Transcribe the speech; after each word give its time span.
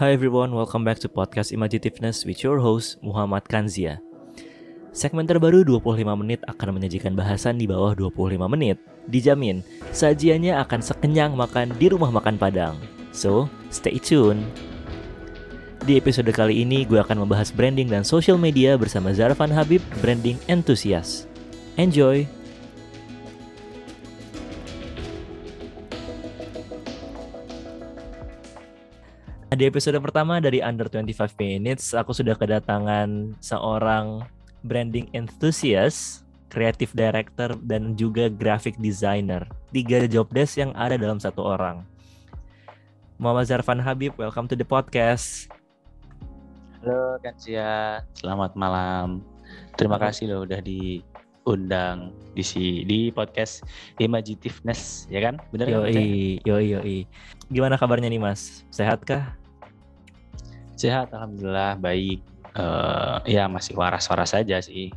Hi 0.00 0.16
everyone, 0.16 0.56
welcome 0.56 0.80
back 0.80 0.96
to 1.04 1.12
podcast 1.12 1.52
Imagitiveness 1.52 2.24
with 2.24 2.40
your 2.40 2.56
host 2.56 2.96
Muhammad 3.04 3.44
Kanzia. 3.44 4.00
Segmen 4.96 5.28
terbaru 5.28 5.60
25 5.60 6.08
menit 6.16 6.40
akan 6.48 6.80
menyajikan 6.80 7.12
bahasan 7.12 7.60
di 7.60 7.68
bawah 7.68 7.92
25 7.92 8.40
menit. 8.48 8.80
Dijamin, 9.12 9.60
sajiannya 9.92 10.56
akan 10.56 10.80
sekenyang 10.80 11.36
makan 11.36 11.76
di 11.76 11.92
rumah 11.92 12.08
makan 12.08 12.40
Padang. 12.40 12.80
So, 13.12 13.52
stay 13.68 14.00
tune. 14.00 14.48
Di 15.84 16.00
episode 16.00 16.32
kali 16.32 16.64
ini 16.64 16.88
gue 16.88 16.96
akan 16.96 17.28
membahas 17.28 17.52
branding 17.52 17.92
dan 17.92 18.00
social 18.00 18.40
media 18.40 18.80
bersama 18.80 19.12
Zarfan 19.12 19.52
Habib, 19.52 19.84
branding 20.00 20.40
enthusiast. 20.48 21.28
Enjoy! 21.76 22.39
Di 29.60 29.68
episode 29.68 30.00
pertama 30.00 30.40
dari 30.40 30.64
Under 30.64 30.88
25 30.88 31.36
Minutes, 31.36 31.92
aku 31.92 32.16
sudah 32.16 32.32
kedatangan 32.32 33.36
seorang 33.44 34.24
branding 34.64 35.12
enthusiast, 35.12 36.24
creative 36.48 36.96
director, 36.96 37.52
dan 37.68 37.92
juga 37.92 38.32
graphic 38.32 38.80
designer. 38.80 39.44
Tiga 39.68 40.08
job 40.08 40.32
desk 40.32 40.56
yang 40.56 40.72
ada 40.72 40.96
dalam 40.96 41.20
satu 41.20 41.44
orang. 41.44 41.84
Muhammad 43.20 43.52
Zarfan 43.52 43.84
Habib, 43.84 44.16
welcome 44.16 44.48
to 44.48 44.56
the 44.56 44.64
podcast. 44.64 45.52
Halo 46.80 47.20
Kansia, 47.20 48.00
selamat 48.16 48.56
malam. 48.56 49.20
Terima 49.76 50.00
kasih 50.00 50.32
loh 50.32 50.48
udah 50.48 50.64
diundang 50.64 52.16
di 52.32 52.40
si 52.40 52.80
di 52.88 53.12
podcast 53.12 53.60
Imagitiveness, 54.00 55.04
ya 55.12 55.20
kan? 55.20 55.36
Bener 55.52 55.68
kan? 55.68 55.84
Yoi, 55.84 56.40
yoi, 56.48 56.66
yoi. 56.80 56.98
Gimana 57.52 57.76
kabarnya 57.76 58.08
nih 58.08 58.24
Mas? 58.24 58.64
Sehat 58.72 59.04
kah? 59.04 59.36
Sehat, 60.80 61.12
alhamdulillah 61.12 61.76
baik. 61.76 62.24
Uh, 62.56 63.20
ya 63.28 63.44
masih 63.52 63.76
waras-waras 63.76 64.32
saja 64.32 64.64
sih. 64.64 64.88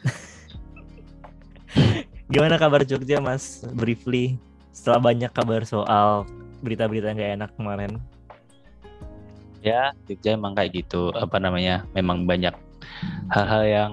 Gimana 2.32 2.56
kabar 2.56 2.88
Jogja 2.88 3.20
Mas? 3.20 3.60
Briefly, 3.76 4.40
setelah 4.72 5.12
banyak 5.12 5.28
kabar 5.36 5.60
soal 5.68 6.24
berita-berita 6.64 7.12
nggak 7.12 7.32
enak 7.36 7.50
kemarin. 7.52 8.00
Ya, 9.60 9.92
Jogja 10.08 10.40
emang 10.40 10.56
kayak 10.56 10.72
gitu. 10.72 11.12
Apa 11.12 11.36
namanya? 11.36 11.84
Memang 11.92 12.24
banyak 12.24 12.56
hal-hal 13.28 13.64
yang 13.68 13.92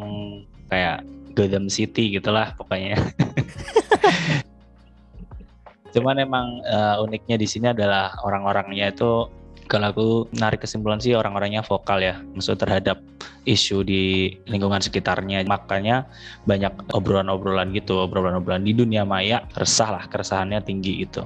kayak 0.71 1.03
Gotham 1.35 1.67
City 1.67 2.15
gitulah 2.15 2.55
pokoknya. 2.55 2.95
Cuman 5.93 6.23
emang 6.23 6.63
uh, 6.71 7.03
uniknya 7.03 7.35
di 7.35 7.51
sini 7.51 7.75
adalah 7.75 8.15
orang-orangnya 8.23 8.95
itu 8.95 9.27
kalau 9.67 9.87
aku 9.89 10.07
narik 10.35 10.63
kesimpulan 10.63 10.99
sih 10.99 11.15
orang-orangnya 11.15 11.63
vokal 11.65 11.99
ya, 12.03 12.19
maksud 12.35 12.59
terhadap 12.59 12.99
isu 13.43 13.83
di 13.83 14.33
lingkungan 14.47 14.79
sekitarnya. 14.79 15.43
Makanya 15.47 16.07
banyak 16.47 16.71
obrolan-obrolan 16.91 17.71
gitu, 17.75 17.99
obrolan-obrolan 18.03 18.63
di 18.63 18.73
dunia 18.75 19.03
maya 19.03 19.43
resah 19.55 19.99
lah, 19.99 20.03
keresahannya 20.07 20.63
tinggi 20.63 21.03
gitu. 21.07 21.23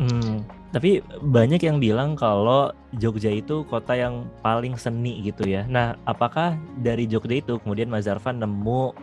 Hmm, 0.00 0.42
tapi 0.72 1.04
banyak 1.20 1.60
yang 1.60 1.76
bilang 1.76 2.16
kalau 2.16 2.72
Jogja 2.96 3.28
itu 3.28 3.60
kota 3.68 3.92
yang 3.92 4.24
paling 4.40 4.72
seni 4.80 5.20
gitu 5.20 5.44
ya. 5.44 5.68
Nah, 5.68 6.00
apakah 6.08 6.56
dari 6.80 7.04
Jogja 7.04 7.44
itu 7.44 7.60
kemudian 7.60 7.92
Mas 7.92 8.08
Zarfan 8.08 8.40
nemu 8.40 8.96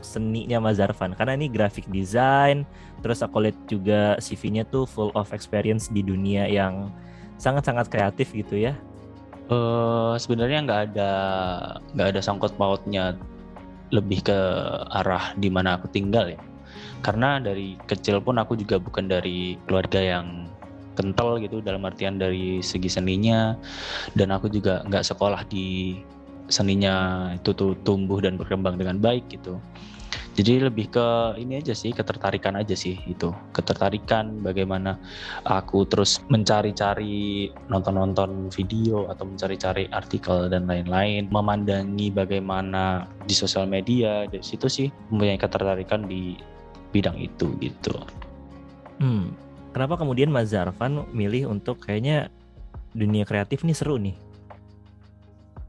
seninya 0.00 0.64
Mas 0.64 0.80
Zarfan? 0.80 1.12
Karena 1.12 1.36
ini 1.36 1.52
graphic 1.52 1.84
design, 1.92 2.64
terus 3.04 3.20
aku 3.20 3.44
lihat 3.44 3.58
juga 3.68 4.16
CV-nya 4.16 4.64
tuh 4.72 4.88
full 4.88 5.12
of 5.12 5.28
experience 5.36 5.92
di 5.92 6.00
dunia 6.00 6.48
yang 6.48 6.88
sangat-sangat 7.40 7.88
kreatif 7.88 8.36
gitu 8.36 8.60
ya? 8.60 8.76
Uh, 9.50 10.14
sebenarnya 10.20 10.62
nggak 10.62 10.80
ada 10.92 11.12
nggak 11.96 12.08
ada 12.14 12.20
sangkut 12.22 12.54
pautnya 12.54 13.18
lebih 13.90 14.22
ke 14.22 14.38
arah 14.94 15.34
di 15.34 15.48
mana 15.50 15.80
aku 15.80 15.90
tinggal 15.90 16.30
ya. 16.30 16.38
Karena 17.00 17.40
dari 17.40 17.80
kecil 17.88 18.20
pun 18.20 18.38
aku 18.38 18.54
juga 18.54 18.76
bukan 18.78 19.08
dari 19.08 19.56
keluarga 19.66 19.98
yang 19.98 20.46
kental 20.94 21.40
gitu 21.40 21.64
dalam 21.64 21.80
artian 21.88 22.20
dari 22.20 22.60
segi 22.60 22.92
seninya 22.92 23.56
dan 24.12 24.36
aku 24.36 24.52
juga 24.52 24.84
nggak 24.84 25.06
sekolah 25.06 25.48
di 25.48 25.96
seninya 26.50 27.30
itu 27.32 27.56
tuh 27.56 27.72
tumbuh 27.86 28.20
dan 28.20 28.36
berkembang 28.36 28.76
dengan 28.76 29.00
baik 29.00 29.32
gitu 29.32 29.56
jadi 30.30 30.70
lebih 30.70 30.94
ke 30.94 31.06
ini 31.42 31.58
aja 31.58 31.74
sih 31.74 31.90
ketertarikan 31.90 32.54
aja 32.54 32.78
sih 32.78 32.94
itu. 33.10 33.34
Ketertarikan 33.50 34.38
bagaimana 34.40 34.94
aku 35.42 35.82
terus 35.90 36.22
mencari-cari 36.30 37.50
nonton-nonton 37.66 38.48
video 38.54 39.10
atau 39.10 39.26
mencari-cari 39.26 39.90
artikel 39.90 40.46
dan 40.46 40.70
lain-lain. 40.70 41.26
Memandangi 41.34 42.14
bagaimana 42.14 43.10
di 43.26 43.34
sosial 43.34 43.66
media 43.66 44.30
dari 44.30 44.42
situ 44.46 44.70
sih 44.70 44.88
mempunyai 45.10 45.36
ketertarikan 45.36 46.06
di 46.06 46.38
bidang 46.94 47.18
itu 47.18 47.50
gitu. 47.58 47.98
Hmm, 49.02 49.34
kenapa 49.74 49.98
kemudian 49.98 50.30
Mas 50.30 50.54
Zarfan 50.54 51.10
milih 51.10 51.50
untuk 51.50 51.82
kayaknya 51.82 52.30
dunia 52.94 53.26
kreatif 53.26 53.62
nih 53.66 53.74
seru 53.74 53.98
nih 53.98 54.29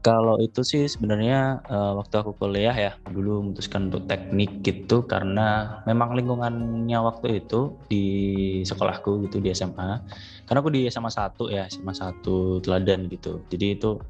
kalau 0.02 0.34
itu 0.42 0.66
sih 0.66 0.90
sebenarnya 0.90 1.62
uh, 1.70 1.94
waktu 1.94 2.14
aku 2.18 2.34
kuliah 2.34 2.74
ya 2.74 2.92
dulu 3.06 3.46
memutuskan 3.46 3.86
untuk 3.86 4.10
teknik 4.10 4.58
gitu 4.66 5.06
karena 5.06 5.78
memang 5.86 6.18
lingkungannya 6.18 6.98
waktu 6.98 7.38
itu 7.38 7.78
di 7.86 8.06
sekolahku 8.66 9.30
gitu 9.30 9.38
di 9.38 9.54
SMA. 9.54 10.02
Karena 10.42 10.58
aku 10.58 10.74
di 10.74 10.90
SMA 10.90 11.06
1 11.06 11.54
ya, 11.54 11.70
SMA 11.70 11.94
1 11.94 12.18
teladan 12.66 13.06
gitu. 13.06 13.46
Jadi 13.46 13.78
itu 13.78 14.02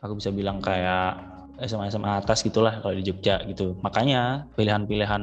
aku 0.00 0.16
bisa 0.16 0.32
bilang 0.32 0.64
kayak 0.64 1.33
SMA 1.62 1.86
SMA 1.90 2.18
atas 2.18 2.42
gitulah 2.42 2.82
kalau 2.82 2.94
di 2.98 3.06
Jogja 3.06 3.38
gitu. 3.46 3.78
Makanya 3.78 4.50
pilihan-pilihan 4.58 5.22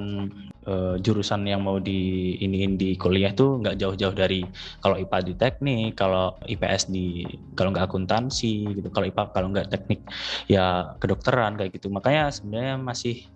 uh, 0.67 0.95
jurusan 1.01 1.43
yang 1.43 1.65
mau 1.65 1.77
di 1.77 2.33
iniin 2.39 2.79
di 2.79 2.95
kuliah 2.95 3.35
tuh 3.35 3.59
nggak 3.59 3.75
jauh-jauh 3.75 4.15
dari 4.15 4.47
kalau 4.79 4.95
IPA 4.95 5.17
di 5.27 5.33
teknik, 5.35 5.91
kalau 5.99 6.39
IPS 6.47 6.87
di 6.87 7.27
kalau 7.53 7.75
nggak 7.75 7.85
akuntansi 7.91 8.79
gitu, 8.79 8.87
kalau 8.93 9.05
IPA 9.11 9.23
kalau 9.35 9.47
nggak 9.51 9.67
teknik 9.67 10.01
ya 10.47 10.95
kedokteran 10.97 11.59
kayak 11.59 11.75
gitu. 11.75 11.91
Makanya 11.91 12.31
sebenarnya 12.31 12.75
masih 12.79 13.27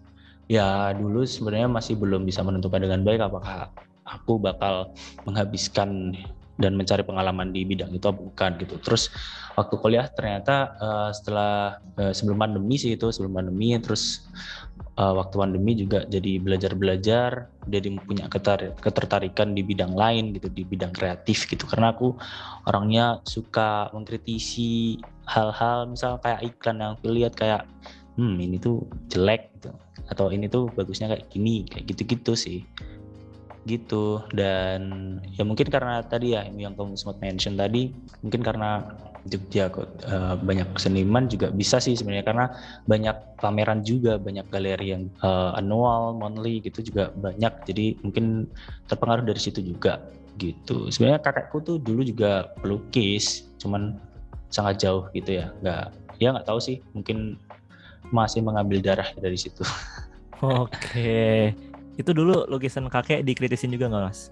ya 0.47 0.93
dulu 0.93 1.25
sebenarnya 1.25 1.67
masih 1.67 1.97
belum 1.97 2.23
bisa 2.23 2.45
menentukan 2.45 2.79
dengan 2.79 3.01
baik 3.01 3.21
apakah 3.27 3.73
aku 4.05 4.37
bakal 4.37 4.93
menghabiskan 5.25 6.13
dan 6.55 6.79
mencari 6.79 7.03
pengalaman 7.03 7.51
di 7.51 7.67
bidang 7.67 7.91
itu 7.91 8.07
bukan 8.11 8.55
gitu. 8.63 8.79
Terus 8.79 9.11
waktu 9.59 9.75
kuliah 9.79 10.07
ternyata 10.07 10.75
uh, 10.79 11.09
setelah 11.11 11.79
uh, 11.99 12.15
sebelum 12.15 12.39
pandemi 12.39 12.79
sih 12.79 12.95
itu 12.95 13.11
sebelum 13.11 13.43
pandemi 13.43 13.75
terus 13.79 14.27
uh, 14.95 15.11
waktu 15.15 15.35
pandemi 15.35 15.75
juga 15.75 16.07
jadi 16.07 16.39
belajar-belajar 16.39 17.51
jadi 17.67 17.87
punya 17.99 18.31
ketertarikan 18.79 19.51
di 19.51 19.61
bidang 19.67 19.91
lain 19.95 20.31
gitu 20.31 20.47
di 20.47 20.63
bidang 20.63 20.95
kreatif 20.95 21.43
gitu. 21.51 21.67
Karena 21.67 21.91
aku 21.91 22.15
orangnya 22.71 23.19
suka 23.27 23.91
mengkritisi 23.91 24.99
hal-hal 25.27 25.91
misal 25.91 26.23
kayak 26.23 26.55
iklan 26.55 26.79
yang 26.79 26.91
aku 26.95 27.11
lihat 27.11 27.35
kayak 27.35 27.67
hmm 28.15 28.39
ini 28.39 28.55
tuh 28.63 28.87
jelek 29.11 29.51
gitu. 29.59 29.75
Atau 30.07 30.31
ini 30.31 30.47
tuh 30.47 30.71
bagusnya 30.71 31.11
kayak 31.11 31.27
gini 31.27 31.67
kayak 31.67 31.91
gitu-gitu 31.91 32.37
sih 32.37 32.63
gitu. 33.65 34.21
Dan 34.31 34.81
ya 35.33 35.43
mungkin 35.43 35.67
karena 35.67 36.05
tadi 36.05 36.37
ya 36.37 36.45
yang 36.53 36.77
kamu 36.77 36.95
sempat 36.95 37.19
mention 37.19 37.57
tadi 37.57 37.91
mungkin 38.21 38.45
karena 38.45 38.85
Jogja 39.25 39.73
kok 39.73 40.05
uh, 40.05 40.37
banyak 40.37 40.77
seniman 40.77 41.25
juga 41.25 41.49
bisa 41.49 41.81
sih 41.81 41.97
sebenarnya. 41.97 42.25
Karena 42.29 42.45
banyak 42.85 43.41
pameran 43.41 43.81
juga 43.81 44.21
banyak 44.21 44.45
galeri 44.53 44.93
yang 44.93 45.09
uh, 45.25 45.57
annual 45.57 46.13
monthly 46.13 46.61
gitu 46.61 46.85
juga 46.85 47.09
banyak. 47.17 47.65
Jadi 47.65 47.85
mungkin 48.05 48.45
terpengaruh 48.85 49.25
dari 49.25 49.41
situ 49.41 49.65
juga 49.65 49.97
gitu. 50.37 50.93
Sebenarnya 50.93 51.25
kakakku 51.25 51.57
tuh 51.65 51.77
dulu 51.81 52.05
juga 52.05 52.53
pelukis 52.61 53.49
cuman 53.57 53.97
sangat 54.53 54.85
jauh 54.85 55.09
gitu 55.17 55.41
ya. 55.41 55.49
Nggak 55.65 55.85
ya 56.21 56.27
nggak 56.37 56.45
tahu 56.45 56.61
sih. 56.61 56.77
Mungkin 56.93 57.41
masih 58.13 58.45
mengambil 58.45 58.77
darah 58.85 59.09
dari 59.17 59.41
situ. 59.41 59.65
Oke 60.45 61.49
itu 61.95 62.11
dulu 62.11 62.43
lukisan 62.51 62.91
kakek 62.91 63.23
dikritisin 63.23 63.71
juga 63.71 63.87
nggak 63.91 64.03
mas? 64.11 64.31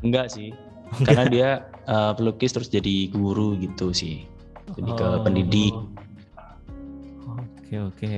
Enggak 0.00 0.32
sih, 0.32 0.54
karena 1.06 1.24
dia 1.26 1.48
uh, 1.90 2.12
pelukis 2.14 2.54
terus 2.54 2.70
jadi 2.70 3.10
guru 3.10 3.58
gitu 3.58 3.90
sih, 3.90 4.24
jadi 4.78 4.90
ke 4.94 5.06
oh. 5.06 5.20
pendidik. 5.26 5.74
Oke 7.70 7.76
oke. 7.78 8.14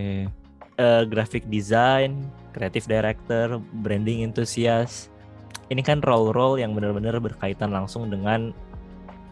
Uh, 0.80 1.04
graphic 1.04 1.44
design, 1.52 2.24
creative 2.56 2.88
director, 2.88 3.60
branding 3.84 4.24
enthusiast. 4.24 5.12
Ini 5.68 5.84
kan 5.84 6.00
role-role 6.04 6.60
yang 6.60 6.72
benar-benar 6.72 7.16
berkaitan 7.20 7.72
langsung 7.72 8.08
dengan 8.08 8.52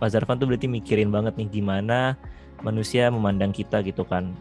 Mas 0.01 0.17
Zarfan 0.17 0.41
tuh 0.41 0.49
berarti 0.49 0.69
mikirin 0.69 1.13
banget 1.13 1.37
nih 1.37 1.61
gimana 1.61 2.17
manusia 2.65 3.09
memandang 3.13 3.53
kita 3.53 3.85
gitu 3.85 4.05
kan. 4.05 4.33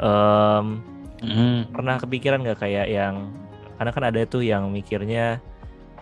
Um, 0.00 0.84
mm. 1.20 1.72
Pernah 1.72 1.96
kepikiran 2.00 2.44
nggak 2.44 2.60
kayak 2.60 2.88
yang 2.88 3.32
karena 3.82 3.90
kan 3.90 4.04
ada 4.14 4.22
tuh 4.30 4.46
yang 4.46 4.70
mikirnya 4.70 5.42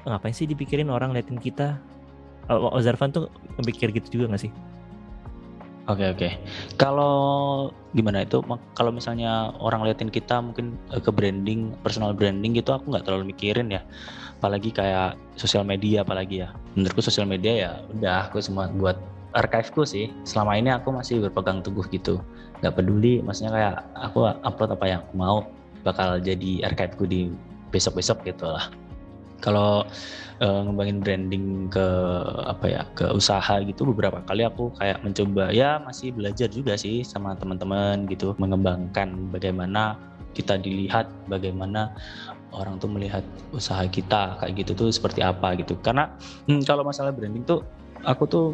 ngapain 0.04 0.36
sih 0.36 0.44
dipikirin 0.44 0.92
orang 0.92 1.16
liatin 1.16 1.40
kita 1.40 1.80
Ozarvan 2.52 3.08
tuh 3.08 3.32
mikir 3.64 3.88
gitu 3.88 4.20
juga 4.20 4.36
gak 4.36 4.44
sih 4.44 4.52
Oke 5.88 6.06
oke. 6.06 6.28
Kalau 6.78 7.14
gimana 7.98 8.22
itu? 8.22 8.38
Kalau 8.78 8.94
misalnya 8.94 9.50
orang 9.58 9.82
liatin 9.82 10.06
kita 10.06 10.38
mungkin 10.38 10.78
eh, 10.94 11.02
ke 11.02 11.10
branding, 11.10 11.74
personal 11.82 12.14
branding 12.14 12.54
gitu, 12.54 12.70
aku 12.70 12.94
nggak 12.94 13.10
terlalu 13.10 13.34
mikirin 13.34 13.74
ya. 13.74 13.82
Apalagi 14.38 14.70
kayak 14.70 15.18
sosial 15.34 15.66
media, 15.66 16.06
apalagi 16.06 16.46
ya. 16.46 16.54
Menurutku 16.78 17.02
sosial 17.02 17.26
media 17.26 17.52
ya 17.58 17.70
udah 17.90 18.30
aku 18.30 18.38
semua 18.38 18.70
buat 18.70 19.02
archiveku 19.34 19.82
sih. 19.82 20.14
Selama 20.22 20.62
ini 20.62 20.70
aku 20.70 20.94
masih 20.94 21.26
berpegang 21.26 21.58
teguh 21.58 21.88
gitu. 21.90 22.22
Nggak 22.62 22.78
peduli, 22.78 23.18
maksudnya 23.26 23.50
kayak 23.50 23.76
aku 23.98 24.30
upload 24.46 24.70
apa 24.70 24.86
yang 24.86 25.02
mau 25.10 25.42
bakal 25.82 26.22
jadi 26.22 26.70
archiveku 26.70 27.02
di 27.08 27.34
besok-besok 27.70 28.26
gitu 28.26 28.46
lah. 28.50 28.68
Kalau 29.40 29.88
uh, 30.40 30.60
ngembangin 30.66 30.98
branding 31.00 31.44
ke 31.72 31.86
apa 32.44 32.66
ya 32.66 32.82
ke 32.96 33.06
usaha 33.12 33.60
gitu 33.62 33.88
beberapa 33.92 34.24
kali 34.24 34.44
aku 34.44 34.72
kayak 34.80 35.00
mencoba 35.04 35.52
ya 35.52 35.78
masih 35.80 36.10
belajar 36.12 36.48
juga 36.50 36.74
sih 36.74 37.04
sama 37.04 37.36
teman-teman 37.36 38.08
gitu 38.08 38.34
mengembangkan 38.40 39.30
bagaimana 39.30 39.96
kita 40.32 40.56
dilihat 40.58 41.10
bagaimana 41.26 41.92
orang 42.50 42.78
tuh 42.82 42.90
melihat 42.90 43.22
usaha 43.54 43.82
kita 43.86 44.38
kayak 44.42 44.66
gitu 44.66 44.72
tuh 44.74 44.88
seperti 44.90 45.22
apa 45.22 45.54
gitu 45.58 45.78
karena 45.80 46.10
hmm, 46.50 46.66
kalau 46.66 46.82
masalah 46.82 47.14
branding 47.14 47.46
tuh 47.46 47.62
aku 48.02 48.24
tuh 48.26 48.46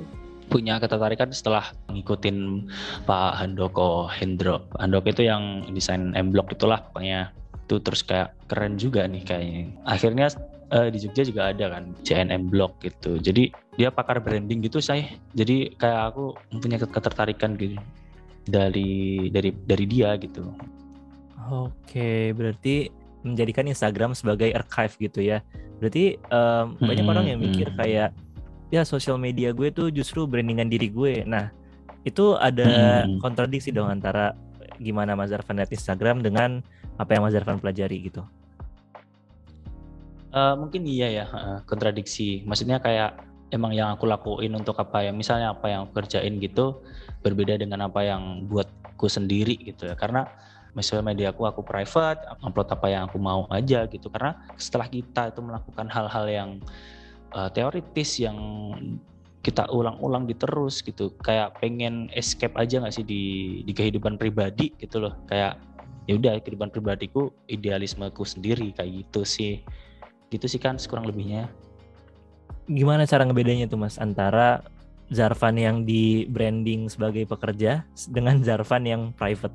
punya 0.47 0.79
ketertarikan 0.79 1.35
setelah 1.35 1.75
ngikutin 1.91 2.71
Pak 3.03 3.33
Handoko 3.35 4.07
Hendro. 4.07 4.63
Handoko 4.79 5.11
itu 5.11 5.27
yang 5.27 5.67
desain 5.75 6.15
M 6.15 6.31
Block 6.31 6.55
itulah 6.55 6.87
pokoknya 6.87 7.35
itu 7.67 7.83
terus 7.83 8.07
kayak 8.07 8.39
keren 8.47 8.79
juga 8.79 9.11
nih 9.11 9.27
kayaknya. 9.27 9.75
Akhirnya 9.83 10.31
uh, 10.73 10.89
di 10.91 10.99
Jogja 11.03 11.23
juga 11.27 11.43
ada 11.51 11.79
kan 11.79 11.95
CNM 12.03 12.51
Block 12.51 12.79
gitu 12.83 13.19
jadi 13.21 13.53
dia 13.77 13.89
pakar 13.93 14.19
branding 14.23 14.65
gitu 14.65 14.83
saya 14.83 15.07
jadi 15.37 15.75
kayak 15.77 16.15
aku 16.15 16.25
punya 16.59 16.81
ketertarikan 16.81 17.55
gitu 17.59 17.79
dari 18.47 19.27
dari 19.31 19.51
dari 19.53 19.85
dia 19.87 20.15
gitu 20.19 20.47
oke 21.51 22.11
berarti 22.35 22.91
menjadikan 23.27 23.67
Instagram 23.67 24.15
sebagai 24.15 24.55
archive 24.55 24.95
gitu 25.11 25.21
ya 25.23 25.43
berarti 25.83 26.17
um, 26.31 26.79
hmm, 26.79 26.87
banyak 26.87 27.07
orang 27.07 27.27
yang 27.27 27.39
mikir 27.43 27.69
hmm. 27.69 27.79
kayak 27.79 28.11
ya 28.71 28.83
sosial 28.83 29.19
media 29.19 29.55
gue 29.55 29.71
tuh 29.71 29.91
justru 29.95 30.27
brandingan 30.27 30.71
diri 30.71 30.91
gue 30.91 31.23
nah 31.27 31.51
itu 32.07 32.39
ada 32.39 33.03
hmm. 33.03 33.19
kontradiksi 33.19 33.75
dong 33.75 33.91
antara 33.91 34.31
gimana 34.78 35.17
Mas 35.19 35.32
Zarvan 35.32 35.58
lihat 35.58 35.73
Instagram 35.73 36.23
dengan 36.23 36.61
apa 36.96 37.11
yang 37.17 37.23
Mas 37.26 37.32
Zarvan 37.34 37.61
pelajari 37.61 38.08
gitu 38.08 38.25
Uh, 40.37 40.52
mungkin 40.52 40.84
iya 40.84 41.08
ya, 41.08 41.25
kontradiksi. 41.64 42.44
Maksudnya 42.44 42.76
kayak 42.76 43.25
emang 43.56 43.73
yang 43.73 43.96
aku 43.96 44.05
lakuin 44.05 44.52
untuk 44.52 44.76
apa 44.76 45.08
ya, 45.08 45.12
misalnya 45.14 45.56
apa 45.56 45.64
yang 45.73 45.88
aku 45.88 46.05
kerjain 46.05 46.37
gitu, 46.43 46.84
berbeda 47.25 47.56
dengan 47.56 47.88
apa 47.88 48.05
yang 48.05 48.44
buatku 48.44 49.08
sendiri 49.08 49.56
gitu 49.56 49.88
ya. 49.88 49.96
Karena 49.96 50.28
misalnya 50.76 51.08
media 51.08 51.32
aku 51.32 51.49
aku 51.49 51.64
private, 51.64 52.20
upload 52.44 52.69
apa 52.69 52.84
yang 52.84 53.08
aku 53.08 53.17
mau 53.17 53.49
aja 53.49 53.88
gitu. 53.88 54.12
Karena 54.12 54.37
setelah 54.61 54.93
kita 54.93 55.32
itu 55.32 55.40
melakukan 55.40 55.88
hal-hal 55.88 56.26
yang 56.29 56.50
uh, 57.32 57.49
teoritis 57.49 58.20
yang 58.20 58.37
kita 59.46 59.70
ulang-ulang 59.70 60.26
diterus 60.26 60.82
gitu, 60.82 61.14
kayak 61.22 61.62
pengen 61.62 62.10
escape 62.19 62.58
aja 62.58 62.82
nggak 62.82 62.90
sih 62.90 63.06
di 63.06 63.22
di 63.62 63.70
kehidupan 63.70 64.19
pribadi 64.19 64.75
gitu 64.82 65.06
loh. 65.06 65.14
Kayak 65.31 65.62
ya 66.10 66.19
udah 66.19 66.43
kehidupan 66.43 66.75
pribadiku 66.75 67.31
idealismeku 67.46 68.26
sendiri 68.26 68.75
kayak 68.75 69.06
gitu 69.06 69.22
sih. 69.22 69.62
Gitu 70.34 70.50
sih 70.50 70.58
kan 70.58 70.75
kurang 70.90 71.06
lebihnya. 71.06 71.46
Gimana 72.66 73.06
cara 73.06 73.22
ngebedanya 73.22 73.70
tuh 73.70 73.78
mas 73.78 74.02
antara 74.02 74.66
Zarvan 75.14 75.54
yang 75.54 75.87
di 75.87 76.26
branding 76.26 76.90
sebagai 76.90 77.31
pekerja 77.31 77.87
dengan 78.10 78.43
Zarvan 78.43 78.82
yang 78.82 79.02
private? 79.14 79.54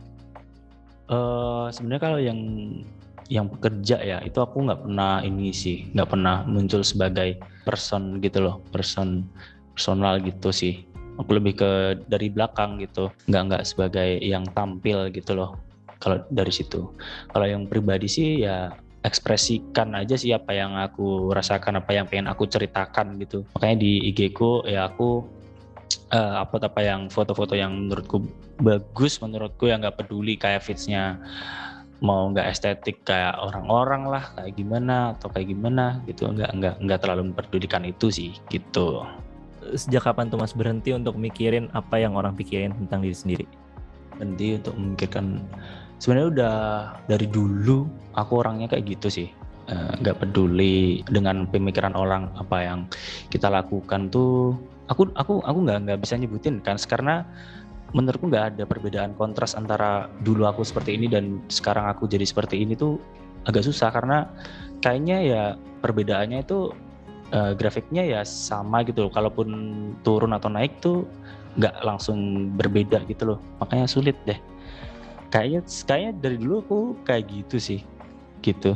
Uh, 1.11 1.67
sebenarnya 1.75 1.99
kalau 2.07 2.19
yang 2.23 2.39
yang 3.27 3.47
pekerja 3.51 3.99
ya 3.99 4.17
itu 4.23 4.39
aku 4.39 4.63
nggak 4.63 4.87
pernah 4.87 5.19
ini 5.23 5.51
sih 5.55 5.87
nggak 5.95 6.07
pernah 6.07 6.43
muncul 6.47 6.83
sebagai 6.83 7.39
person 7.63 8.19
gitu 8.19 8.43
loh 8.43 8.59
person 8.75 9.27
personal 9.81 10.21
gitu 10.21 10.53
sih. 10.53 10.85
Aku 11.17 11.33
lebih 11.33 11.57
ke 11.57 11.97
dari 12.05 12.29
belakang 12.29 12.77
gitu. 12.77 13.09
Nggak 13.25 13.41
nggak 13.49 13.63
sebagai 13.65 14.21
yang 14.21 14.45
tampil 14.53 15.09
gitu 15.09 15.33
loh 15.33 15.57
kalau 15.97 16.21
dari 16.29 16.53
situ. 16.53 16.85
Kalau 17.33 17.49
yang 17.49 17.65
pribadi 17.65 18.05
sih 18.05 18.45
ya 18.45 18.69
ekspresikan 19.01 19.97
aja 19.97 20.13
sih 20.13 20.29
apa 20.29 20.53
yang 20.53 20.77
aku 20.77 21.33
rasakan 21.33 21.81
apa 21.81 21.97
yang 21.97 22.05
pengen 22.05 22.29
aku 22.29 22.45
ceritakan 22.45 23.17
gitu. 23.17 23.41
Makanya 23.57 23.81
di 23.81 24.13
IG 24.13 24.37
ku 24.37 24.61
ya 24.69 24.85
aku 24.85 25.25
uh, 26.13 26.45
upload 26.45 26.69
apa 26.69 26.81
yang 26.85 27.09
foto-foto 27.09 27.57
yang 27.57 27.73
menurutku 27.73 28.21
bagus 28.61 29.17
menurutku 29.17 29.65
yang 29.65 29.81
nggak 29.81 30.05
peduli 30.05 30.37
kayak 30.37 30.61
fitsnya 30.61 31.17
mau 32.05 32.29
nggak 32.29 32.53
estetik 32.53 33.01
kayak 33.01 33.33
orang-orang 33.41 34.05
lah 34.05 34.29
kayak 34.37 34.53
gimana 34.53 35.17
atau 35.17 35.33
kayak 35.33 35.49
gimana 35.49 36.05
gitu. 36.05 36.29
Nggak 36.29 36.49
nggak 36.53 36.75
nggak 36.85 36.99
terlalu 37.01 37.33
memperdulikan 37.33 37.81
itu 37.89 38.13
sih 38.13 38.37
gitu 38.53 39.01
sejak 39.77 40.09
kapan 40.09 40.27
tuh 40.29 40.39
mas 40.41 40.53
berhenti 40.53 40.91
untuk 40.91 41.15
mikirin 41.17 41.69
apa 41.71 42.01
yang 42.01 42.17
orang 42.17 42.33
pikirin 42.33 42.73
tentang 42.85 43.05
diri 43.05 43.15
sendiri? 43.15 43.45
Berhenti 44.17 44.57
untuk 44.57 44.73
memikirkan 44.77 45.41
sebenarnya 46.01 46.27
udah 46.33 46.55
dari 47.05 47.27
dulu 47.29 47.85
aku 48.17 48.31
orangnya 48.41 48.67
kayak 48.71 48.97
gitu 48.97 49.07
sih. 49.09 49.29
Eh, 49.71 49.93
nggak 50.03 50.25
peduli 50.25 51.05
dengan 51.07 51.47
pemikiran 51.47 51.95
orang 51.95 52.27
apa 52.35 52.57
yang 52.59 52.79
kita 53.31 53.47
lakukan 53.47 54.11
tuh 54.11 54.57
aku 54.91 55.07
aku 55.15 55.39
aku 55.47 55.57
nggak 55.63 55.79
nggak 55.87 55.99
bisa 56.03 56.19
nyebutin 56.19 56.59
kan 56.59 56.75
karena 56.75 57.23
menurutku 57.95 58.27
nggak 58.27 58.57
ada 58.57 58.63
perbedaan 58.67 59.15
kontras 59.15 59.55
antara 59.55 60.11
dulu 60.27 60.43
aku 60.43 60.67
seperti 60.67 60.99
ini 60.99 61.07
dan 61.07 61.39
sekarang 61.47 61.87
aku 61.87 62.03
jadi 62.03 62.27
seperti 62.27 62.59
ini 62.59 62.75
tuh 62.75 62.99
agak 63.47 63.63
susah 63.63 63.95
karena 63.95 64.27
kayaknya 64.83 65.17
ya 65.23 65.43
perbedaannya 65.79 66.43
itu 66.43 66.75
uh, 67.31 67.51
grafiknya 67.55 68.03
ya 68.03 68.21
sama 68.27 68.83
gitu 68.85 69.07
loh. 69.07 69.11
Kalaupun 69.11 69.47
turun 70.05 70.35
atau 70.35 70.51
naik 70.51 70.77
tuh 70.83 71.07
nggak 71.59 71.83
langsung 71.83 72.51
berbeda 72.55 73.03
gitu 73.07 73.35
loh. 73.35 73.39
Makanya 73.59 73.87
sulit 73.87 74.15
deh. 74.27 74.37
Kayaknya 75.31 75.61
kayaknya 75.87 76.11
dari 76.19 76.35
dulu 76.39 76.55
aku 76.63 76.79
kayak 77.07 77.27
gitu 77.31 77.57
sih. 77.57 77.79
Gitu. 78.43 78.75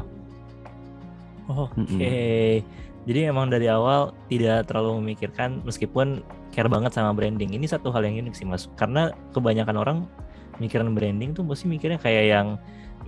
Oke. 1.45 1.77
Okay. 1.77 2.65
jadi 3.05 3.29
emang 3.29 3.53
dari 3.53 3.69
awal 3.69 4.17
tidak 4.33 4.65
terlalu 4.65 4.97
memikirkan 4.97 5.61
meskipun 5.61 6.25
care 6.49 6.71
banget 6.71 6.97
sama 6.97 7.13
branding. 7.13 7.53
Ini 7.53 7.69
satu 7.69 7.93
hal 7.93 8.01
yang 8.01 8.25
unik 8.25 8.33
sih 8.33 8.47
mas. 8.49 8.65
Karena 8.79 9.13
kebanyakan 9.35 9.77
orang 9.77 9.97
mikirin 10.57 10.95
branding 10.97 11.37
tuh 11.37 11.45
mesti 11.45 11.69
mikirnya 11.69 12.01
kayak 12.01 12.25
yang 12.33 12.47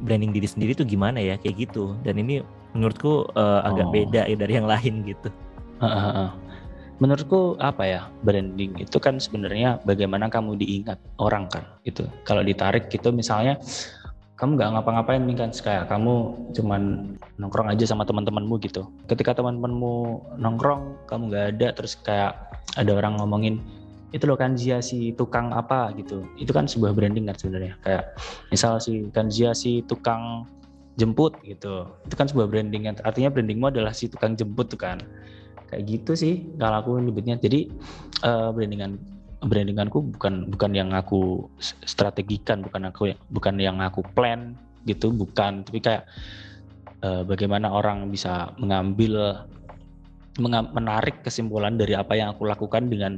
branding 0.05 0.29
diri 0.29 0.45
sendiri 0.45 0.77
tuh 0.77 0.85
gimana 0.85 1.17
ya 1.17 1.39
kayak 1.41 1.65
gitu. 1.65 1.97
Dan 2.05 2.21
ini 2.21 2.45
menurutku 2.77 3.25
uh, 3.33 3.65
agak 3.65 3.89
oh. 3.89 3.93
beda 3.95 4.21
ya 4.29 4.37
dari 4.37 4.53
yang 4.53 4.69
lain 4.69 5.01
gitu 5.01 5.33
menurutku 6.97 7.53
apa 7.61 7.83
ya 7.85 8.01
branding 8.25 8.73
itu 8.81 8.97
kan 8.97 9.21
sebenarnya 9.21 9.77
bagaimana 9.85 10.33
kamu 10.33 10.57
diingat 10.57 10.97
orang 11.21 11.45
kan 11.45 11.61
itu 11.85 12.01
kalau 12.25 12.41
ditarik 12.41 12.89
gitu 12.89 13.13
misalnya 13.13 13.61
kamu 14.37 14.53
nggak 14.53 14.69
ngapa-ngapain 14.77 15.21
nih 15.25 15.37
kan 15.37 15.49
kayak 15.49 15.89
kamu 15.89 16.37
cuman 16.53 16.81
nongkrong 17.41 17.73
aja 17.73 17.89
sama 17.89 18.05
teman-temanmu 18.05 18.61
gitu. 18.61 18.85
Ketika 19.09 19.33
teman-temanmu 19.33 20.21
nongkrong 20.37 21.09
kamu 21.09 21.33
nggak 21.33 21.45
ada 21.57 21.67
terus 21.73 21.97
kayak 21.97 22.37
ada 22.77 22.91
orang 22.93 23.17
ngomongin 23.17 23.57
itu 24.13 24.29
loh 24.29 24.37
kan 24.37 24.53
Zia 24.53 24.77
si 24.79 25.09
tukang 25.17 25.49
apa? 25.57 25.89
gitu. 25.97 26.21
Itu 26.37 26.53
kan 26.53 26.69
sebuah 26.69 26.93
branding 26.93 27.25
kan 27.25 27.33
sebenarnya. 27.33 27.81
Kayak 27.81 28.13
misal 28.53 28.77
si 28.77 29.09
kan 29.09 29.33
Zia 29.33 29.57
si 29.57 29.81
tukang 29.89 30.45
jemput 31.01 31.33
gitu. 31.41 31.89
Itu 32.05 32.13
kan 32.13 32.29
sebuah 32.29 32.45
branding 32.45 32.93
artinya 33.01 33.33
brandingmu 33.33 33.73
adalah 33.73 33.89
si 33.89 34.05
tukang 34.05 34.37
jemput 34.37 34.69
tuh 34.69 34.77
kan 34.77 35.01
kayak 35.67 35.83
gitu 35.85 36.11
sih 36.15 36.43
kalau 36.57 36.81
aku 36.81 36.89
nyebutnya. 36.99 37.35
Jadi 37.37 37.67
uh, 38.23 38.49
brandingan 38.55 38.97
brandinganku 39.37 40.17
bukan 40.17 40.49
bukan 40.49 40.71
yang 40.73 40.89
aku 40.97 41.45
strategikan 41.85 42.65
bukan 42.65 42.89
aku 42.89 43.13
bukan 43.29 43.55
yang 43.59 43.83
aku 43.83 44.01
plan 44.15 44.55
gitu 44.87 45.11
bukan. 45.11 45.67
Tapi 45.67 45.79
kayak 45.83 46.03
uh, 47.03 47.21
bagaimana 47.27 47.69
orang 47.69 48.07
bisa 48.09 48.55
mengambil 48.57 49.45
menarik 50.47 51.25
kesimpulan 51.25 51.81
dari 51.81 51.97
apa 51.97 52.13
yang 52.13 52.37
aku 52.37 52.45
lakukan 52.45 52.85
dengan 52.93 53.17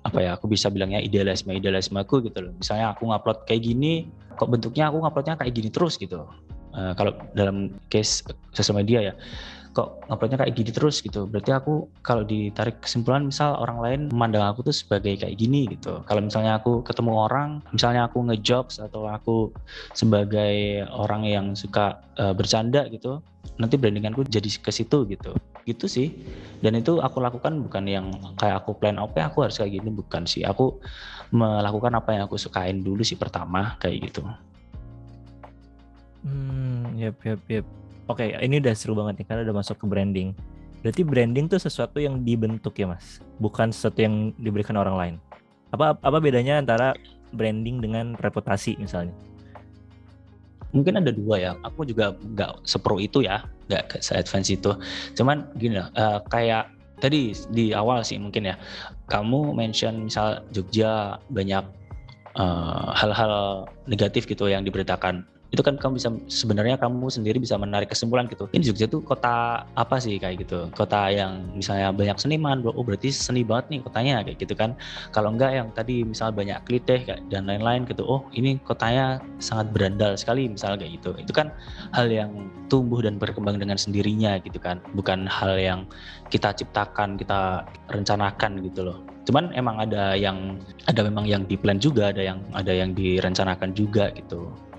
apa 0.00 0.18
ya 0.18 0.34
aku 0.34 0.50
bisa 0.50 0.72
bilangnya 0.72 0.98
idealisme 0.98 1.54
idealisme 1.54 1.96
aku 2.00 2.24
gitu 2.26 2.50
loh. 2.50 2.52
Misalnya 2.58 2.96
aku 2.96 3.06
ngupload 3.06 3.46
kayak 3.46 3.62
gini 3.64 4.10
kok 4.34 4.48
bentuknya 4.48 4.88
aku 4.88 4.98
nguploadnya 5.04 5.36
kayak 5.38 5.52
gini 5.54 5.68
terus 5.70 5.94
gitu. 6.00 6.26
Uh, 6.70 6.94
kalau 6.94 7.18
dalam 7.34 7.74
case 7.90 8.22
sosial 8.54 8.78
media 8.78 9.10
ya 9.10 9.14
kok 9.80 10.04
nguploadnya 10.12 10.38
kayak 10.44 10.52
gini 10.52 10.70
terus 10.76 11.00
gitu. 11.00 11.24
Berarti 11.24 11.56
aku 11.56 11.88
kalau 12.04 12.20
ditarik 12.20 12.84
kesimpulan 12.84 13.24
misal 13.24 13.56
orang 13.56 13.78
lain 13.80 14.00
memandang 14.12 14.44
aku 14.44 14.60
tuh 14.60 14.76
sebagai 14.76 15.16
kayak 15.16 15.32
gini 15.40 15.64
gitu. 15.72 16.04
Kalau 16.04 16.20
misalnya 16.20 16.60
aku 16.60 16.84
ketemu 16.84 17.12
orang 17.16 17.64
misalnya 17.72 18.04
aku 18.04 18.20
ngejokes 18.28 18.84
atau 18.84 19.08
aku 19.08 19.48
sebagai 19.96 20.84
orang 20.92 21.24
yang 21.24 21.46
suka 21.56 22.04
uh, 22.20 22.36
bercanda 22.36 22.84
gitu 22.92 23.24
nanti 23.56 23.80
brandinganku 23.80 24.28
jadi 24.28 24.48
ke 24.60 24.68
situ 24.68 25.08
gitu. 25.08 25.32
Gitu 25.64 25.88
sih. 25.88 26.12
Dan 26.60 26.76
itu 26.76 27.00
aku 27.00 27.24
lakukan 27.24 27.56
bukan 27.64 27.88
yang 27.88 28.12
kayak 28.36 28.60
aku 28.60 28.76
plan 28.76 29.00
oke 29.00 29.16
aku 29.16 29.48
harus 29.48 29.56
kayak 29.56 29.80
gini. 29.80 29.88
Bukan 29.88 30.28
sih. 30.28 30.44
Aku 30.44 30.76
melakukan 31.32 31.96
apa 31.96 32.12
yang 32.12 32.28
aku 32.28 32.36
sukain 32.36 32.84
dulu 32.84 33.00
sih 33.00 33.16
pertama 33.16 33.80
kayak 33.80 34.12
gitu. 34.12 34.28
Hmm 36.20 37.00
yep 37.00 37.16
yep 37.24 37.40
yep 37.48 37.79
oke 38.10 38.24
ini 38.24 38.58
udah 38.58 38.74
seru 38.74 38.98
banget 38.98 39.22
nih 39.22 39.26
karena 39.30 39.42
udah 39.46 39.56
masuk 39.62 39.76
ke 39.78 39.86
branding. 39.86 40.34
Berarti 40.80 41.02
branding 41.04 41.46
tuh 41.46 41.60
sesuatu 41.60 42.00
yang 42.00 42.24
dibentuk 42.24 42.72
ya 42.76 42.88
mas? 42.88 43.20
Bukan 43.38 43.70
sesuatu 43.70 44.00
yang 44.00 44.32
diberikan 44.40 44.74
orang 44.80 44.96
lain. 44.96 45.14
Apa 45.70 45.94
apa 46.00 46.18
bedanya 46.18 46.58
antara 46.58 46.96
branding 47.36 47.78
dengan 47.84 48.16
reputasi 48.18 48.80
misalnya? 48.80 49.12
Mungkin 50.74 51.02
ada 51.02 51.12
dua 51.12 51.36
ya. 51.36 51.52
Aku 51.62 51.84
juga 51.84 52.16
nggak 52.16 52.64
sepro 52.64 52.96
itu 52.96 53.22
ya 53.22 53.44
nggak 53.68 54.00
se 54.02 54.16
advance 54.16 54.50
itu. 54.50 54.72
Cuman 55.14 55.46
gini 55.60 55.78
lah 55.78 55.92
uh, 55.94 56.18
kayak 56.32 56.72
tadi 57.00 57.32
di 57.52 57.72
awal 57.72 58.04
sih 58.04 58.20
mungkin 58.20 58.52
ya 58.52 58.54
kamu 59.08 59.56
mention 59.56 60.06
misal 60.06 60.44
Jogja 60.52 61.16
banyak 61.32 61.64
eh, 62.36 62.88
hal-hal 62.94 63.32
uh, 63.32 63.58
negatif 63.88 64.28
gitu 64.28 64.46
yang 64.46 64.62
diberitakan 64.62 65.24
itu 65.50 65.62
kan 65.66 65.74
kamu 65.74 65.98
bisa 65.98 66.08
sebenarnya 66.30 66.78
kamu 66.78 67.10
sendiri 67.10 67.42
bisa 67.42 67.58
menarik 67.58 67.90
kesimpulan 67.90 68.30
gitu. 68.30 68.46
Ini 68.54 68.70
Jogja 68.70 68.86
tuh 68.86 69.02
kota 69.02 69.66
apa 69.74 69.98
sih 69.98 70.14
kayak 70.22 70.46
gitu? 70.46 70.70
Kota 70.70 71.10
yang 71.10 71.50
misalnya 71.58 71.90
banyak 71.90 72.22
seniman 72.22 72.62
oh 72.62 72.86
berarti 72.86 73.10
seni 73.10 73.42
banget 73.42 73.66
nih 73.74 73.80
kotanya 73.82 74.14
kayak 74.22 74.38
gitu 74.38 74.54
kan. 74.54 74.78
Kalau 75.10 75.34
enggak 75.34 75.50
yang 75.58 75.68
tadi 75.74 76.06
misalnya 76.06 76.34
banyak 76.38 76.58
kliteh 76.70 77.02
dan 77.26 77.50
lain-lain 77.50 77.82
gitu. 77.90 78.06
Oh 78.06 78.30
ini 78.30 78.62
kotanya 78.62 79.18
sangat 79.42 79.74
berandal 79.74 80.14
sekali 80.14 80.46
misalnya 80.46 80.86
kayak 80.86 81.02
gitu. 81.02 81.10
Itu 81.18 81.32
kan 81.34 81.50
hal 81.90 82.06
yang 82.06 82.30
tumbuh 82.70 83.02
dan 83.02 83.18
berkembang 83.18 83.58
dengan 83.58 83.74
sendirinya 83.74 84.38
gitu 84.46 84.62
kan. 84.62 84.78
Bukan 84.94 85.26
hal 85.26 85.58
yang 85.58 85.80
kita 86.30 86.54
ciptakan 86.54 87.18
kita 87.18 87.66
rencanakan 87.90 88.62
gitu 88.70 88.86
loh. 88.86 89.02
Cuman 89.26 89.50
emang 89.58 89.82
ada 89.82 90.14
yang 90.14 90.62
ada 90.86 91.02
memang 91.02 91.26
yang 91.26 91.42
di 91.42 91.58
plan 91.58 91.82
juga 91.82 92.14
ada 92.14 92.22
yang 92.22 92.38
ada 92.54 92.70
yang 92.70 92.94
direncanakan 92.94 93.74
juga 93.74 94.14
gitu 94.14 94.69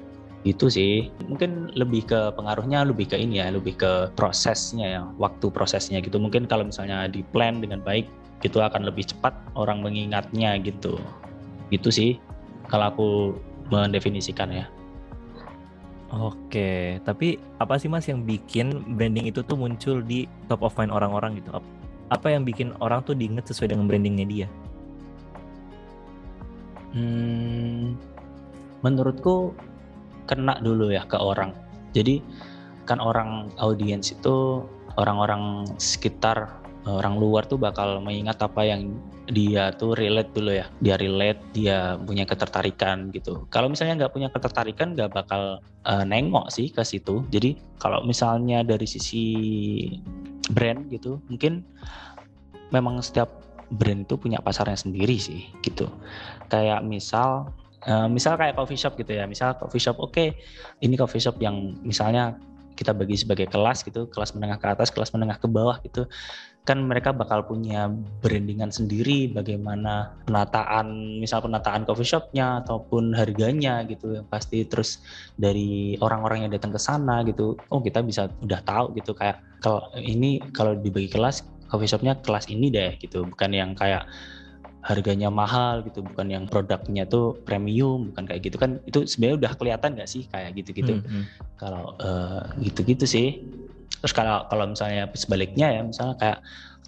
itu 0.42 0.74
sih 0.74 1.14
mungkin 1.30 1.70
lebih 1.78 2.10
ke 2.10 2.34
pengaruhnya 2.34 2.82
lebih 2.82 3.14
ke 3.14 3.18
ini 3.18 3.38
ya 3.38 3.54
lebih 3.54 3.78
ke 3.78 4.10
prosesnya 4.18 4.86
ya 4.98 5.02
waktu 5.22 5.54
prosesnya 5.54 6.02
gitu 6.02 6.18
mungkin 6.18 6.50
kalau 6.50 6.66
misalnya 6.66 7.06
di 7.06 7.22
plan 7.22 7.62
dengan 7.62 7.78
baik 7.86 8.10
itu 8.42 8.58
akan 8.58 8.90
lebih 8.90 9.06
cepat 9.06 9.38
orang 9.54 9.86
mengingatnya 9.86 10.58
gitu 10.66 10.98
itu 11.70 11.90
sih 11.94 12.12
kalau 12.74 12.90
aku 12.90 13.08
mendefinisikan 13.70 14.50
ya 14.50 14.66
Oke, 16.12 17.00
tapi 17.08 17.40
apa 17.56 17.80
sih 17.80 17.88
mas 17.88 18.04
yang 18.04 18.28
bikin 18.28 18.84
branding 19.00 19.32
itu 19.32 19.48
tuh 19.48 19.56
muncul 19.56 20.04
di 20.04 20.28
top 20.52 20.60
of 20.60 20.76
mind 20.76 20.92
orang-orang 20.92 21.40
gitu? 21.40 21.56
Apa 22.12 22.36
yang 22.36 22.44
bikin 22.44 22.76
orang 22.84 23.00
tuh 23.08 23.16
diinget 23.16 23.48
sesuai 23.48 23.72
dengan 23.72 23.88
brandingnya 23.88 24.28
dia? 24.28 24.48
Hmm, 26.92 27.96
menurutku 28.84 29.56
kena 30.26 30.58
dulu 30.60 30.92
ya 30.94 31.06
ke 31.06 31.18
orang. 31.18 31.54
Jadi 31.92 32.22
kan 32.90 32.98
orang 32.98 33.54
audiens 33.62 34.12
itu 34.12 34.66
orang-orang 35.00 35.68
sekitar 35.78 36.62
orang 36.82 37.22
luar 37.22 37.46
tuh 37.46 37.62
bakal 37.62 38.02
mengingat 38.02 38.42
apa 38.42 38.66
yang 38.66 38.98
dia 39.30 39.70
tuh 39.78 39.94
relate 39.94 40.34
dulu 40.34 40.52
ya. 40.52 40.66
Dia 40.82 40.98
relate 40.98 41.42
dia 41.54 41.96
punya 42.02 42.26
ketertarikan 42.26 43.14
gitu. 43.14 43.46
Kalau 43.54 43.70
misalnya 43.70 44.06
nggak 44.06 44.14
punya 44.18 44.30
ketertarikan 44.34 44.98
nggak 44.98 45.14
bakal 45.14 45.62
uh, 45.86 46.04
nengok 46.04 46.50
sih 46.50 46.74
ke 46.74 46.82
situ. 46.82 47.22
Jadi 47.30 47.56
kalau 47.78 48.02
misalnya 48.02 48.66
dari 48.66 48.90
sisi 48.90 49.26
brand 50.52 50.90
gitu 50.90 51.22
mungkin 51.30 51.62
memang 52.74 53.00
setiap 53.06 53.30
brand 53.72 54.04
itu 54.04 54.18
punya 54.18 54.42
pasarnya 54.42 54.76
sendiri 54.76 55.16
sih 55.22 55.48
gitu. 55.62 55.88
Kayak 56.50 56.84
misal 56.84 57.54
Uh, 57.82 58.06
misal 58.06 58.38
kayak 58.38 58.54
coffee 58.54 58.78
shop 58.78 58.94
gitu 58.94 59.18
ya, 59.18 59.26
misal 59.26 59.58
coffee 59.58 59.82
shop 59.82 59.98
oke, 59.98 60.14
okay, 60.14 60.38
ini 60.86 60.94
coffee 60.94 61.18
shop 61.18 61.42
yang 61.42 61.74
misalnya 61.82 62.38
kita 62.78 62.94
bagi 62.94 63.18
sebagai 63.18 63.50
kelas 63.50 63.82
gitu, 63.82 64.06
kelas 64.06 64.38
menengah 64.38 64.62
ke 64.62 64.70
atas, 64.70 64.94
kelas 64.94 65.10
menengah 65.18 65.42
ke 65.42 65.50
bawah 65.50 65.82
gitu, 65.82 66.06
kan 66.62 66.78
mereka 66.78 67.10
bakal 67.10 67.42
punya 67.42 67.90
brandingan 68.22 68.70
sendiri, 68.70 69.34
bagaimana 69.34 70.14
penataan, 70.30 71.18
misal 71.18 71.42
penataan 71.42 71.82
coffee 71.90 72.06
shopnya 72.06 72.62
ataupun 72.62 73.18
harganya 73.18 73.82
gitu, 73.90 74.14
yang 74.14 74.30
pasti 74.30 74.62
terus 74.70 75.02
dari 75.34 75.98
orang-orang 76.06 76.46
yang 76.46 76.54
datang 76.54 76.70
ke 76.70 76.78
sana 76.78 77.26
gitu, 77.26 77.58
oh 77.74 77.82
kita 77.82 78.06
bisa 78.06 78.30
udah 78.46 78.62
tahu 78.62 78.94
gitu 78.94 79.18
kayak 79.18 79.42
kalau 79.58 79.90
ini 79.98 80.38
kalau 80.54 80.78
dibagi 80.78 81.10
kelas 81.10 81.42
coffee 81.66 81.90
shopnya 81.90 82.14
kelas 82.22 82.46
ini 82.46 82.70
deh 82.70 82.94
gitu, 83.02 83.26
bukan 83.26 83.50
yang 83.58 83.74
kayak 83.74 84.06
harganya 84.82 85.30
mahal 85.30 85.86
gitu 85.86 86.02
bukan 86.02 86.26
yang 86.26 86.44
produknya 86.50 87.06
tuh 87.06 87.38
premium 87.46 88.10
bukan 88.10 88.26
kayak 88.26 88.42
gitu 88.50 88.58
kan. 88.58 88.82
Itu 88.90 89.06
sebenarnya 89.06 89.38
udah 89.46 89.52
kelihatan 89.58 89.90
nggak 89.94 90.10
sih 90.10 90.26
kayak 90.28 90.58
gitu-gitu? 90.58 91.00
Hmm, 91.00 91.06
hmm. 91.06 91.24
kalau 91.62 91.94
uh, 92.02 92.50
gitu-gitu 92.62 93.06
sih. 93.06 93.46
Terus 94.02 94.14
kalau 94.18 94.50
kalau 94.50 94.66
misalnya 94.74 95.06
sebaliknya 95.14 95.70
ya 95.70 95.82
misalnya 95.86 96.18
kayak 96.18 96.40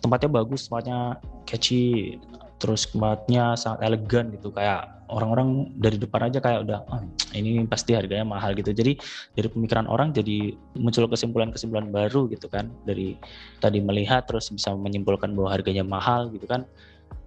tempatnya 0.01 0.29
bagus 0.33 0.67
tempatnya 0.67 1.21
catchy 1.45 2.17
terus 2.57 2.89
tempatnya 2.89 3.53
sangat 3.53 3.85
elegan 3.85 4.33
gitu. 4.33 4.50
Kayak 4.50 4.89
orang-orang 5.13 5.69
dari 5.77 6.01
depan 6.01 6.33
aja 6.33 6.41
kayak 6.41 6.65
udah 6.65 6.79
oh, 6.89 7.05
ini 7.38 7.62
pasti 7.69 7.93
harganya 7.93 8.25
mahal 8.25 8.57
gitu. 8.57 8.73
Jadi 8.73 8.97
dari 9.38 9.47
pemikiran 9.53 9.85
orang 9.85 10.09
jadi 10.17 10.57
muncul 10.81 11.05
kesimpulan-kesimpulan 11.05 11.93
baru 11.93 12.25
gitu 12.33 12.50
kan. 12.50 12.73
Dari 12.89 13.21
tadi 13.62 13.77
melihat 13.85 14.25
terus 14.25 14.50
bisa 14.50 14.73
menyimpulkan 14.73 15.29
bahwa 15.38 15.53
harganya 15.53 15.85
mahal 15.85 16.33
gitu 16.33 16.50
kan 16.50 16.65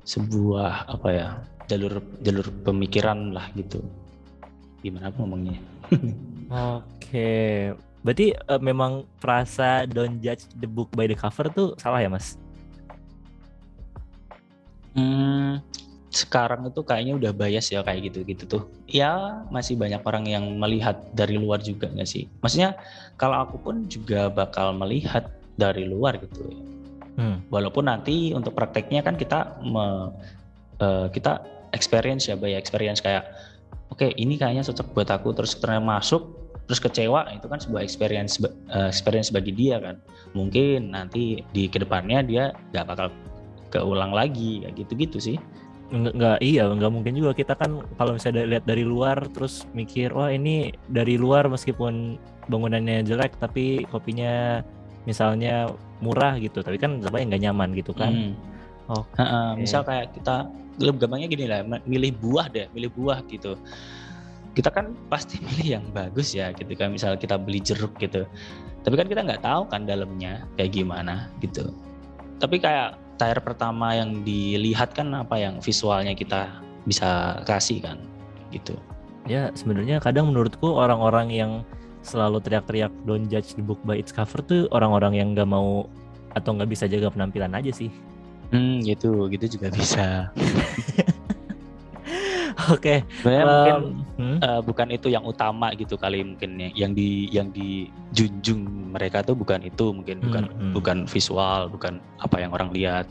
sebuah 0.06 0.86
apa 0.86 1.08
ya 1.10 1.28
jalur 1.66 1.98
jalur 2.22 2.46
pemikiran 2.62 3.34
lah 3.34 3.50
gitu. 3.58 3.82
Gimana 4.80 5.10
aku 5.10 5.26
ngomongnya? 5.26 5.58
Oke. 6.78 7.74
Berarti 8.06 8.38
uh, 8.46 8.62
memang 8.62 9.02
frasa 9.18 9.82
don't 9.82 10.22
judge 10.22 10.46
the 10.54 10.70
book 10.70 10.86
by 10.94 11.10
the 11.10 11.18
cover 11.18 11.50
tuh 11.50 11.74
salah 11.74 11.98
ya 11.98 12.06
mas? 12.06 12.38
Hmm, 14.94 15.60
sekarang 16.08 16.70
itu 16.70 16.80
kayaknya 16.86 17.18
udah 17.18 17.32
bias 17.34 17.68
ya 17.74 17.82
kayak 17.82 18.14
gitu 18.14 18.22
gitu 18.22 18.44
tuh. 18.46 18.62
Ya 18.86 19.42
masih 19.50 19.74
banyak 19.74 20.06
orang 20.06 20.24
yang 20.30 20.46
melihat 20.54 21.02
dari 21.12 21.34
luar 21.34 21.58
juga 21.58 21.90
nggak 21.90 22.06
sih? 22.06 22.30
Maksudnya 22.40 22.78
kalau 23.18 23.42
aku 23.42 23.58
pun 23.58 23.90
juga 23.90 24.30
bakal 24.30 24.70
melihat 24.78 25.26
dari 25.58 25.82
luar 25.82 26.22
gitu 26.22 26.75
Hmm. 27.16 27.40
Walaupun 27.48 27.88
nanti 27.88 28.36
untuk 28.36 28.52
prakteknya 28.52 29.00
kan 29.00 29.16
kita 29.16 29.56
me, 29.64 30.12
uh, 30.84 31.08
kita 31.08 31.40
experience 31.72 32.28
ya, 32.28 32.36
by 32.36 32.52
experience 32.52 33.00
kayak 33.00 33.24
oke 33.88 34.00
okay, 34.00 34.12
ini 34.20 34.36
kayaknya 34.36 34.68
cocok 34.68 34.86
buat 34.92 35.08
aku 35.08 35.32
terus 35.32 35.56
ternyata 35.56 35.84
masuk 35.84 36.22
terus 36.66 36.82
kecewa 36.82 37.30
itu 37.30 37.46
kan 37.46 37.62
sebuah 37.62 37.82
experience 37.86 38.42
uh, 38.42 38.90
experience 38.90 39.32
bagi 39.32 39.54
dia 39.54 39.80
kan. 39.80 39.96
Mungkin 40.36 40.92
nanti 40.92 41.40
di 41.56 41.72
ke 41.72 41.80
depannya 41.80 42.20
dia 42.20 42.44
nggak 42.74 42.86
bakal 42.86 43.08
keulang 43.72 44.12
lagi 44.12 44.62
kayak 44.66 44.74
gitu-gitu 44.84 45.18
sih. 45.18 45.38
Nggak, 45.86 46.14
nggak 46.18 46.38
iya 46.42 46.66
nggak 46.66 46.90
mungkin 46.90 47.14
juga 47.14 47.30
kita 47.32 47.54
kan 47.54 47.86
kalau 47.94 48.18
misalnya 48.18 48.42
lihat 48.42 48.66
dari 48.66 48.82
luar 48.82 49.22
terus 49.30 49.62
mikir 49.70 50.10
wah 50.10 50.34
ini 50.34 50.74
dari 50.90 51.14
luar 51.14 51.46
meskipun 51.46 52.18
bangunannya 52.50 53.06
jelek 53.06 53.38
tapi 53.38 53.86
kopinya 53.86 54.66
misalnya 55.06 55.70
murah 56.02 56.36
gitu 56.36 56.60
tapi 56.60 56.76
kan 56.76 57.00
yang 57.00 57.30
nggak 57.32 57.42
nyaman 57.42 57.70
gitu 57.72 57.94
kan. 57.96 58.12
Hmm. 58.12 58.34
oh 58.86 59.02
okay. 59.02 59.26
misal 59.58 59.82
kayak 59.82 60.14
kita 60.14 60.46
lebih 60.78 61.08
gampangnya 61.08 61.28
gini 61.32 61.44
lah 61.48 61.64
milih 61.88 62.12
buah 62.20 62.46
deh 62.52 62.66
milih 62.76 62.90
buah 62.92 63.24
gitu. 63.30 63.56
Kita 64.52 64.68
kan 64.72 64.92
pasti 65.08 65.40
milih 65.46 65.80
yang 65.80 65.84
bagus 65.94 66.36
ya 66.36 66.52
gitu 66.52 66.74
kan 66.76 66.92
misal 66.92 67.16
kita 67.16 67.40
beli 67.40 67.62
jeruk 67.62 67.96
gitu. 67.96 68.28
Tapi 68.84 68.94
kan 68.94 69.06
kita 69.10 69.24
nggak 69.24 69.42
tahu 69.42 69.66
kan 69.66 69.88
dalamnya 69.88 70.44
kayak 70.60 70.76
gimana 70.76 71.32
gitu. 71.40 71.72
Tapi 72.36 72.60
kayak 72.60 73.00
tire 73.16 73.40
pertama 73.40 73.96
yang 73.96 74.20
dilihat 74.22 74.92
kan 74.92 75.08
apa 75.16 75.40
yang 75.40 75.58
visualnya 75.64 76.12
kita 76.12 76.52
bisa 76.84 77.40
kasih 77.48 77.82
kan 77.82 77.98
gitu. 78.52 78.76
Ya 79.26 79.50
sebenarnya 79.58 79.98
kadang 79.98 80.30
menurutku 80.30 80.70
orang-orang 80.70 81.28
yang 81.34 81.52
selalu 82.06 82.38
teriak-teriak 82.38 82.94
don't 83.02 83.26
judge 83.26 83.58
the 83.58 83.64
book 83.64 83.82
by 83.82 83.98
its 83.98 84.14
cover 84.14 84.38
tuh 84.46 84.70
orang-orang 84.70 85.18
yang 85.18 85.34
nggak 85.34 85.50
mau 85.50 85.90
atau 86.38 86.54
nggak 86.54 86.70
bisa 86.70 86.86
jaga 86.86 87.10
penampilan 87.10 87.50
aja 87.58 87.74
sih. 87.74 87.90
Hmm, 88.54 88.78
gitu, 88.86 89.26
gitu 89.26 89.58
juga 89.58 89.74
bisa. 89.74 90.06
Oke. 92.72 93.04
Okay. 93.04 93.42
um, 93.42 93.46
mungkin 93.46 93.76
hmm? 94.18 94.38
uh, 94.42 94.60
bukan 94.62 94.88
itu 94.90 95.06
yang 95.12 95.22
utama 95.26 95.70
gitu 95.74 95.94
kali 95.94 96.22
mungkin 96.22 96.58
ya. 96.58 96.70
yang 96.74 96.92
di 96.96 97.30
yang 97.30 97.48
dijunjung 97.54 98.90
mereka 98.94 99.22
tuh 99.22 99.38
bukan 99.38 99.62
itu 99.62 99.92
mungkin 99.94 100.18
bukan 100.22 100.44
hmm, 100.50 100.58
hmm. 100.58 100.72
bukan 100.74 100.98
visual, 101.06 101.68
bukan 101.70 102.02
apa 102.22 102.36
yang 102.42 102.50
orang 102.54 102.70
lihat, 102.74 103.06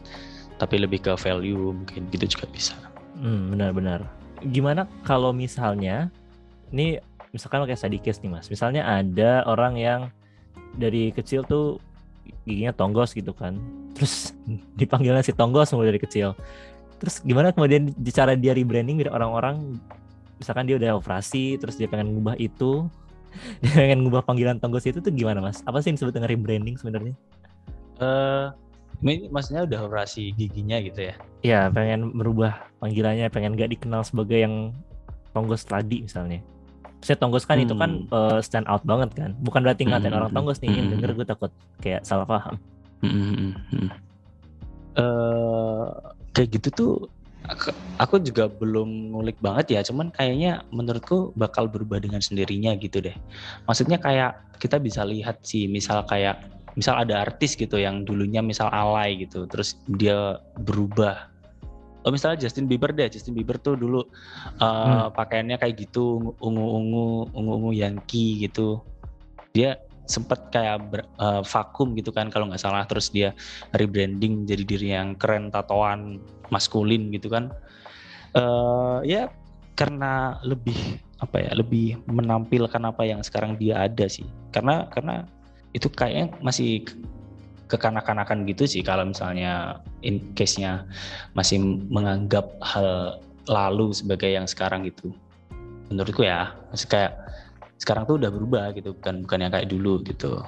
tapi 0.60 0.80
lebih 0.80 1.04
ke 1.04 1.14
value 1.16 1.72
mungkin 1.76 2.08
gitu 2.12 2.26
juga 2.26 2.46
bisa. 2.52 2.76
Hmm, 3.16 3.54
benar-benar. 3.54 4.08
Gimana 4.44 4.88
kalau 5.08 5.32
misalnya 5.32 6.12
ini 6.76 7.00
misalkan 7.36 7.68
kayak 7.68 7.76
study 7.76 8.00
case 8.00 8.24
nih 8.24 8.32
mas. 8.32 8.48
Misalnya 8.48 8.88
ada 8.88 9.44
orang 9.44 9.76
yang 9.76 10.08
dari 10.80 11.12
kecil 11.12 11.44
tuh 11.44 11.84
giginya 12.48 12.72
tonggos 12.72 13.12
gitu 13.12 13.36
kan. 13.36 13.60
Terus 13.92 14.32
dipanggilnya 14.80 15.20
si 15.20 15.36
tonggos 15.36 15.76
mulai 15.76 15.92
dari 15.92 16.00
kecil. 16.00 16.32
Terus 16.96 17.20
gimana 17.28 17.52
kemudian 17.52 17.92
cara 18.16 18.40
dia 18.40 18.56
rebranding 18.56 18.96
biar 18.96 19.12
orang-orang 19.12 19.76
misalkan 20.40 20.64
dia 20.64 20.80
udah 20.80 20.96
operasi 20.96 21.60
terus 21.60 21.76
dia 21.76 21.88
pengen 21.92 22.16
ngubah 22.16 22.36
itu 22.40 22.88
dia 23.64 23.72
pengen 23.76 24.08
ngubah 24.08 24.24
panggilan 24.24 24.64
tonggos 24.64 24.88
itu 24.88 25.04
tuh 25.04 25.12
gimana 25.12 25.44
mas? 25.44 25.60
Apa 25.68 25.84
sih 25.84 25.92
yang 25.92 26.00
disebut 26.00 26.16
dengan 26.16 26.32
rebranding 26.32 26.80
sebenarnya? 26.80 27.16
Eh 28.00 28.48
ini 29.04 29.28
maksudnya 29.28 29.68
udah 29.68 29.92
operasi 29.92 30.32
giginya 30.40 30.80
gitu 30.80 31.12
ya? 31.12 31.16
Iya 31.44 31.62
pengen 31.68 32.16
merubah 32.16 32.72
panggilannya 32.80 33.28
pengen 33.28 33.60
gak 33.60 33.76
dikenal 33.76 34.08
sebagai 34.08 34.40
yang 34.40 34.72
tonggos 35.36 35.68
tadi 35.68 36.08
misalnya 36.08 36.40
saya 37.04 37.18
tonggos 37.20 37.44
kan 37.48 37.60
itu 37.60 37.76
kan 37.76 38.08
uh, 38.12 38.40
stand 38.40 38.66
out 38.72 38.82
banget 38.88 39.12
kan 39.14 39.32
bukan 39.44 39.62
berarti 39.66 39.86
ngatain 39.88 40.14
Hmm, 40.14 40.20
orang 40.24 40.32
tonggos 40.34 40.60
nih 40.64 40.72
hmm. 40.74 40.92
denger 40.98 41.10
gue 41.18 41.26
takut 41.28 41.52
kayak 41.84 42.02
salah 42.06 42.26
paham 42.28 42.56
Hmm, 43.06 43.54
Eh, 44.96 45.88
kayak 46.32 46.50
gitu 46.56 46.70
tuh 46.72 46.94
aku, 47.52 47.76
aku 48.00 48.16
juga 48.24 48.48
belum 48.48 49.12
ngulik 49.12 49.36
banget 49.44 49.76
ya, 49.76 49.82
cuman 49.84 50.08
kayaknya 50.16 50.64
menurutku 50.72 51.36
bakal 51.36 51.68
berubah 51.68 52.00
dengan 52.00 52.24
sendirinya 52.24 52.72
gitu 52.80 53.04
deh. 53.04 53.16
Maksudnya 53.68 54.00
kayak 54.00 54.40
kita 54.64 54.80
bisa 54.80 55.04
lihat 55.04 55.44
sih, 55.44 55.68
misal 55.68 56.08
kayak 56.08 56.40
misal 56.80 56.96
ada 56.96 57.28
artis 57.28 57.60
gitu 57.60 57.76
yang 57.76 58.08
dulunya 58.08 58.40
misal 58.40 58.72
alay 58.72 59.20
gitu, 59.28 59.44
terus 59.52 59.76
dia 60.00 60.40
berubah. 60.64 61.35
Oh 62.06 62.14
misalnya 62.14 62.46
Justin 62.46 62.70
Bieber 62.70 62.94
deh, 62.94 63.10
Justin 63.10 63.34
Bieber 63.34 63.58
tuh 63.58 63.74
dulu 63.74 64.06
uh, 64.62 65.10
pakaiannya 65.10 65.58
kayak 65.58 65.90
gitu 65.90 66.38
ungu-ungu, 66.38 67.34
ungu-ungu 67.34 67.74
Yankee 67.74 68.46
gitu. 68.46 68.86
Dia 69.50 69.82
sempet 70.06 70.54
kayak 70.54 70.78
ber- 70.86 71.10
uh, 71.18 71.42
vakum 71.42 71.98
gitu 71.98 72.14
kan 72.14 72.30
kalau 72.30 72.46
nggak 72.46 72.62
salah. 72.62 72.86
Terus 72.86 73.10
dia 73.10 73.34
rebranding 73.74 74.46
jadi 74.46 74.64
diri 74.64 74.94
yang 74.94 75.18
keren 75.18 75.50
tatoan 75.50 76.22
maskulin 76.54 77.10
gitu 77.10 77.34
kan. 77.34 77.50
Eh 78.38 78.98
ya 79.10 79.34
karena 79.74 80.38
lebih 80.46 80.78
apa 81.18 81.42
ya 81.42 81.52
lebih 81.58 82.06
menampilkan 82.06 82.86
apa 82.86 83.02
yang 83.02 83.26
sekarang 83.26 83.58
dia 83.58 83.82
ada 83.82 84.06
sih. 84.06 84.30
Karena 84.54 84.86
karena 84.94 85.26
itu 85.74 85.90
kayaknya 85.90 86.38
masih 86.40 86.86
kekanak-kanakan 87.66 88.46
gitu 88.46 88.70
sih 88.70 88.82
kalau 88.86 89.10
misalnya 89.10 89.82
in 90.06 90.22
case-nya 90.38 90.86
masih 91.34 91.62
menganggap 91.90 92.46
hal 92.62 93.20
lalu 93.50 93.94
sebagai 93.94 94.30
yang 94.30 94.46
sekarang 94.46 94.86
gitu 94.86 95.14
menurutku 95.90 96.26
ya 96.26 96.54
masih 96.74 96.90
kayak 96.90 97.14
sekarang 97.78 98.06
tuh 98.10 98.18
udah 98.18 98.30
berubah 98.30 98.66
gitu 98.74 98.94
bukan 98.98 99.26
bukan 99.26 99.40
yang 99.42 99.52
kayak 99.54 99.70
dulu 99.70 100.02
gitu 100.06 100.42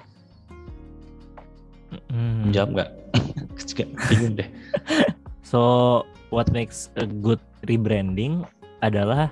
Hmm. 2.12 2.52
menjawab 2.52 2.70
nggak 2.76 2.90
juga 3.72 3.84
bingung 4.12 4.36
deh 4.36 4.50
So 5.48 6.04
what 6.28 6.52
makes 6.52 6.92
a 7.00 7.08
good 7.08 7.40
rebranding 7.64 8.44
adalah 8.84 9.32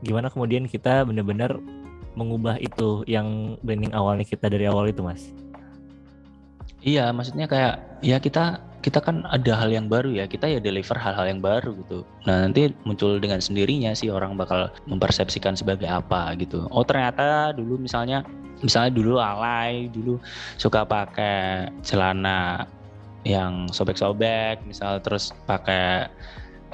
gimana 0.00 0.32
kemudian 0.32 0.64
kita 0.64 1.04
benar-benar 1.04 1.60
mengubah 2.16 2.56
itu 2.56 3.04
yang 3.04 3.60
branding 3.60 3.92
awalnya 3.92 4.24
kita 4.24 4.48
dari 4.48 4.64
awal 4.64 4.88
itu 4.88 5.04
mas. 5.04 5.28
Iya, 6.82 7.14
maksudnya 7.14 7.46
kayak 7.46 8.02
ya 8.02 8.18
kita 8.18 8.58
kita 8.82 8.98
kan 8.98 9.22
ada 9.30 9.54
hal 9.54 9.70
yang 9.70 9.86
baru 9.86 10.10
ya, 10.10 10.26
kita 10.26 10.50
ya 10.50 10.58
deliver 10.58 10.98
hal-hal 10.98 11.30
yang 11.30 11.38
baru 11.38 11.70
gitu. 11.86 12.02
Nah 12.26 12.50
nanti 12.50 12.74
muncul 12.82 13.22
dengan 13.22 13.38
sendirinya 13.38 13.94
sih 13.94 14.10
orang 14.10 14.34
bakal 14.34 14.74
mempersepsikan 14.90 15.54
sebagai 15.54 15.86
apa 15.86 16.34
gitu. 16.34 16.66
Oh 16.74 16.82
ternyata 16.82 17.54
dulu 17.54 17.78
misalnya 17.78 18.26
misalnya 18.58 18.90
dulu 18.90 19.22
alay, 19.22 19.86
dulu 19.94 20.18
suka 20.58 20.82
pakai 20.82 21.70
celana 21.86 22.66
yang 23.22 23.70
sobek-sobek, 23.70 24.66
misal 24.66 24.98
terus 24.98 25.30
pakai 25.46 26.10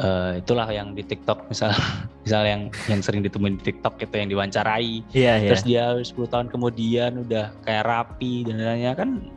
eh, 0.01 0.41
itulah 0.41 0.65
yang 0.73 0.97
di 0.97 1.05
TikTok 1.05 1.45
misal 1.53 1.77
misal 2.25 2.43
yang 2.49 2.73
yang 2.89 3.05
sering 3.05 3.21
ditemuin 3.21 3.61
di 3.61 3.73
TikTok 3.73 4.01
itu 4.01 4.15
yang 4.17 4.29
diwawancarai 4.33 5.05
Iya 5.13 5.33
iya. 5.45 5.49
terus 5.53 5.63
dia 5.67 5.93
10 5.93 6.15
tahun 6.33 6.49
kemudian 6.49 7.21
udah 7.27 7.53
kayak 7.67 7.85
rapi 7.85 8.49
dan 8.49 8.65
lainnya 8.65 8.95
kan 8.97 9.29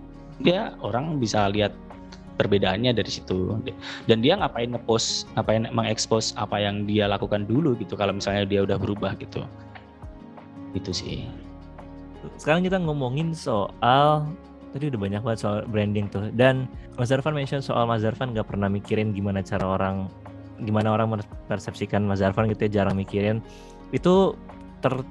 dia 0.41 0.73
orang 0.81 1.21
bisa 1.21 1.49
lihat 1.49 1.73
perbedaannya 2.41 2.97
dari 2.97 3.11
situ. 3.13 3.53
Dan 4.09 4.25
dia 4.25 4.33
ngapain 4.41 4.73
ngepost 4.73 5.29
ngapain 5.37 5.69
mengekspos 5.69 6.33
apa 6.33 6.57
yang 6.57 6.89
dia 6.89 7.05
lakukan 7.05 7.45
dulu 7.45 7.77
gitu 7.77 7.93
kalau 7.93 8.17
misalnya 8.17 8.49
dia 8.49 8.65
udah 8.65 8.81
berubah 8.81 9.13
gitu. 9.21 9.45
Itu 10.73 10.89
sih. 10.89 11.29
Sekarang 12.41 12.65
kita 12.65 12.81
ngomongin 12.81 13.37
soal 13.37 14.25
tadi 14.73 14.87
udah 14.89 14.99
banyak 14.99 15.21
banget 15.21 15.39
soal 15.45 15.57
branding 15.69 16.09
tuh. 16.09 16.33
Dan 16.33 16.65
Mas 16.97 17.13
Zarfan 17.13 17.37
mention 17.37 17.61
soal 17.61 17.85
Mas 17.85 18.01
Zarfan 18.01 18.33
nggak 18.33 18.49
pernah 18.49 18.71
mikirin 18.71 19.13
gimana 19.13 19.45
cara 19.45 19.77
orang 19.77 20.09
gimana 20.61 20.93
orang 20.93 21.17
mempersepsikan 21.17 22.05
Mas 22.05 22.21
Zarfan 22.21 22.49
gitu 22.49 22.65
ya 22.65 22.81
jarang 22.81 22.97
mikirin. 22.97 23.41
Itu 23.93 24.33
ter 24.81 25.05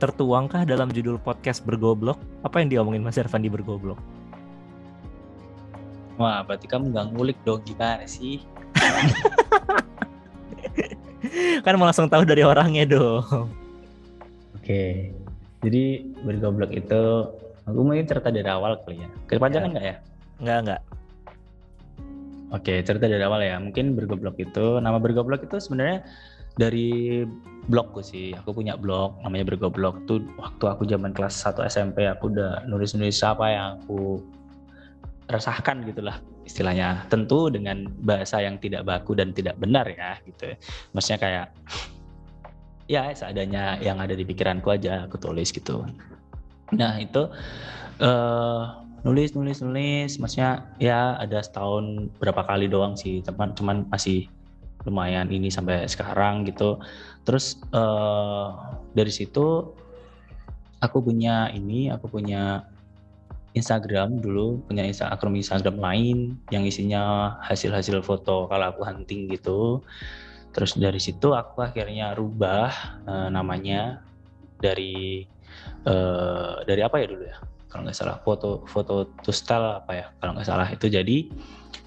tertuangkah 0.00 0.64
dalam 0.64 0.88
judul 0.88 1.20
podcast 1.20 1.60
bergoblok? 1.60 2.16
Apa 2.40 2.64
yang 2.64 2.72
diomongin 2.72 3.04
Mas 3.04 3.20
Zarfan 3.20 3.44
di 3.44 3.52
bergoblok 3.52 4.19
wah 6.20 6.44
berarti 6.44 6.68
kamu 6.68 6.92
nggak 6.92 7.16
ngulik 7.16 7.38
dong 7.48 7.64
gimana 7.64 8.04
sih 8.04 8.44
kan 11.64 11.80
mau 11.80 11.88
langsung 11.88 12.12
tahu 12.12 12.28
dari 12.28 12.44
orangnya 12.44 12.84
dong 12.84 13.48
oke 14.60 14.82
jadi 15.64 15.84
bergoblok 16.20 16.76
itu 16.76 17.02
aku 17.64 17.80
mungkin 17.80 18.04
cerita 18.04 18.28
dari 18.28 18.52
awal 18.52 18.76
kali 18.84 19.00
ya 19.00 19.08
kepanjangan 19.32 19.72
nggak 19.72 19.86
ya 19.88 19.96
nggak 20.44 20.58
nggak 20.68 20.82
Oke, 22.50 22.82
cerita 22.82 23.06
dari 23.06 23.22
awal 23.22 23.46
ya. 23.46 23.62
Mungkin 23.62 23.94
bergoblok 23.94 24.34
itu, 24.42 24.82
nama 24.82 24.98
bergoblok 24.98 25.46
itu 25.46 25.62
sebenarnya 25.62 26.02
dari 26.58 27.22
blogku 27.70 28.02
sih. 28.02 28.34
Aku 28.34 28.50
punya 28.50 28.74
blog 28.74 29.22
namanya 29.22 29.54
bergoblok. 29.54 30.02
Tuh 30.10 30.18
waktu 30.34 30.64
aku 30.66 30.82
zaman 30.82 31.14
kelas 31.14 31.46
1 31.46 31.62
SMP 31.70 32.10
aku 32.10 32.34
udah 32.34 32.66
nulis-nulis 32.66 33.22
apa 33.22 33.54
yang 33.54 33.68
aku 33.78 34.18
resahkan 35.30 35.86
gitulah 35.86 36.18
istilahnya. 36.44 37.06
Tentu 37.06 37.48
dengan 37.48 37.86
bahasa 38.02 38.42
yang 38.42 38.58
tidak 38.58 38.84
baku 38.84 39.14
dan 39.14 39.30
tidak 39.30 39.56
benar 39.56 39.86
ya 39.86 40.18
gitu. 40.26 40.54
Maksudnya 40.92 41.18
kayak 41.18 41.46
ya 42.90 43.14
seadanya 43.14 43.78
yang 43.78 44.02
ada 44.02 44.18
di 44.18 44.26
pikiranku 44.26 44.68
aja 44.74 45.06
aku 45.06 45.16
tulis 45.16 45.54
gitu. 45.54 45.86
Nah, 46.74 46.98
itu 46.98 47.30
eh 48.02 48.62
nulis 49.00 49.32
nulis 49.32 49.64
nulis 49.64 50.20
maksudnya 50.20 50.68
ya 50.76 51.16
ada 51.16 51.40
setahun 51.40 52.12
berapa 52.20 52.44
kali 52.44 52.68
doang 52.68 53.00
sih 53.00 53.24
teman 53.24 53.56
cuman 53.56 53.88
masih 53.88 54.28
lumayan 54.84 55.28
ini 55.32 55.48
sampai 55.48 55.88
sekarang 55.88 56.44
gitu 56.44 56.76
terus 57.24 57.56
eh 57.72 58.48
dari 58.92 59.12
situ 59.12 59.72
aku 60.80 60.98
punya 61.00 61.48
ini 61.52 61.88
aku 61.88 62.12
punya 62.12 62.64
Instagram 63.50 64.22
dulu 64.22 64.62
punya 64.70 64.86
Insta 64.86 65.10
akun 65.10 65.34
Instagram 65.34 65.82
lain 65.82 66.38
yang 66.54 66.62
isinya 66.62 67.34
hasil-hasil 67.42 68.02
foto 68.06 68.46
kalau 68.46 68.70
aku 68.70 68.86
hunting 68.86 69.26
gitu. 69.30 69.82
Terus 70.54 70.74
dari 70.78 70.98
situ 71.02 71.34
aku 71.34 71.62
akhirnya 71.62 72.14
rubah 72.14 72.70
eh, 73.06 73.28
namanya 73.30 74.02
dari 74.62 75.26
eh 75.86 76.54
dari 76.62 76.80
apa 76.86 76.96
ya 77.02 77.06
dulu 77.10 77.24
ya? 77.26 77.38
Kalau 77.70 77.86
nggak 77.86 77.96
salah 77.98 78.18
foto 78.22 78.66
foto 78.66 79.10
to 79.22 79.30
style 79.34 79.82
apa 79.82 79.92
ya? 79.94 80.06
Kalau 80.22 80.34
nggak 80.38 80.46
salah 80.46 80.68
itu 80.70 80.86
jadi 80.86 81.26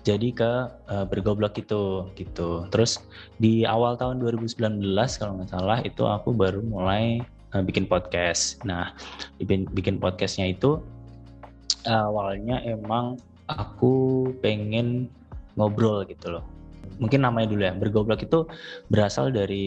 jadi 0.03 0.35
ke 0.35 0.51
uh, 0.91 1.07
bergoblok 1.07 1.55
itu 1.63 2.11
gitu. 2.19 2.67
Terus 2.67 2.99
di 3.39 3.63
awal 3.63 3.95
tahun 3.95 4.19
2019 4.19 4.83
kalau 5.15 5.39
nggak 5.39 5.51
salah 5.51 5.79
itu 5.83 6.03
aku 6.03 6.35
baru 6.35 6.59
mulai 6.59 7.23
uh, 7.55 7.63
bikin 7.63 7.87
podcast. 7.87 8.59
Nah 8.67 8.91
bikin 9.71 9.99
podcastnya 10.03 10.51
itu 10.51 10.83
awalnya 11.85 12.63
emang 12.63 13.19
aku 13.47 13.93
pengen 14.39 15.11
ngobrol 15.59 16.03
gitu 16.07 16.39
loh 16.39 16.45
mungkin 16.97 17.25
namanya 17.25 17.49
dulu 17.51 17.61
ya 17.63 17.73
bergoblok 17.73 18.21
itu 18.23 18.45
berasal 18.87 19.33
dari 19.33 19.65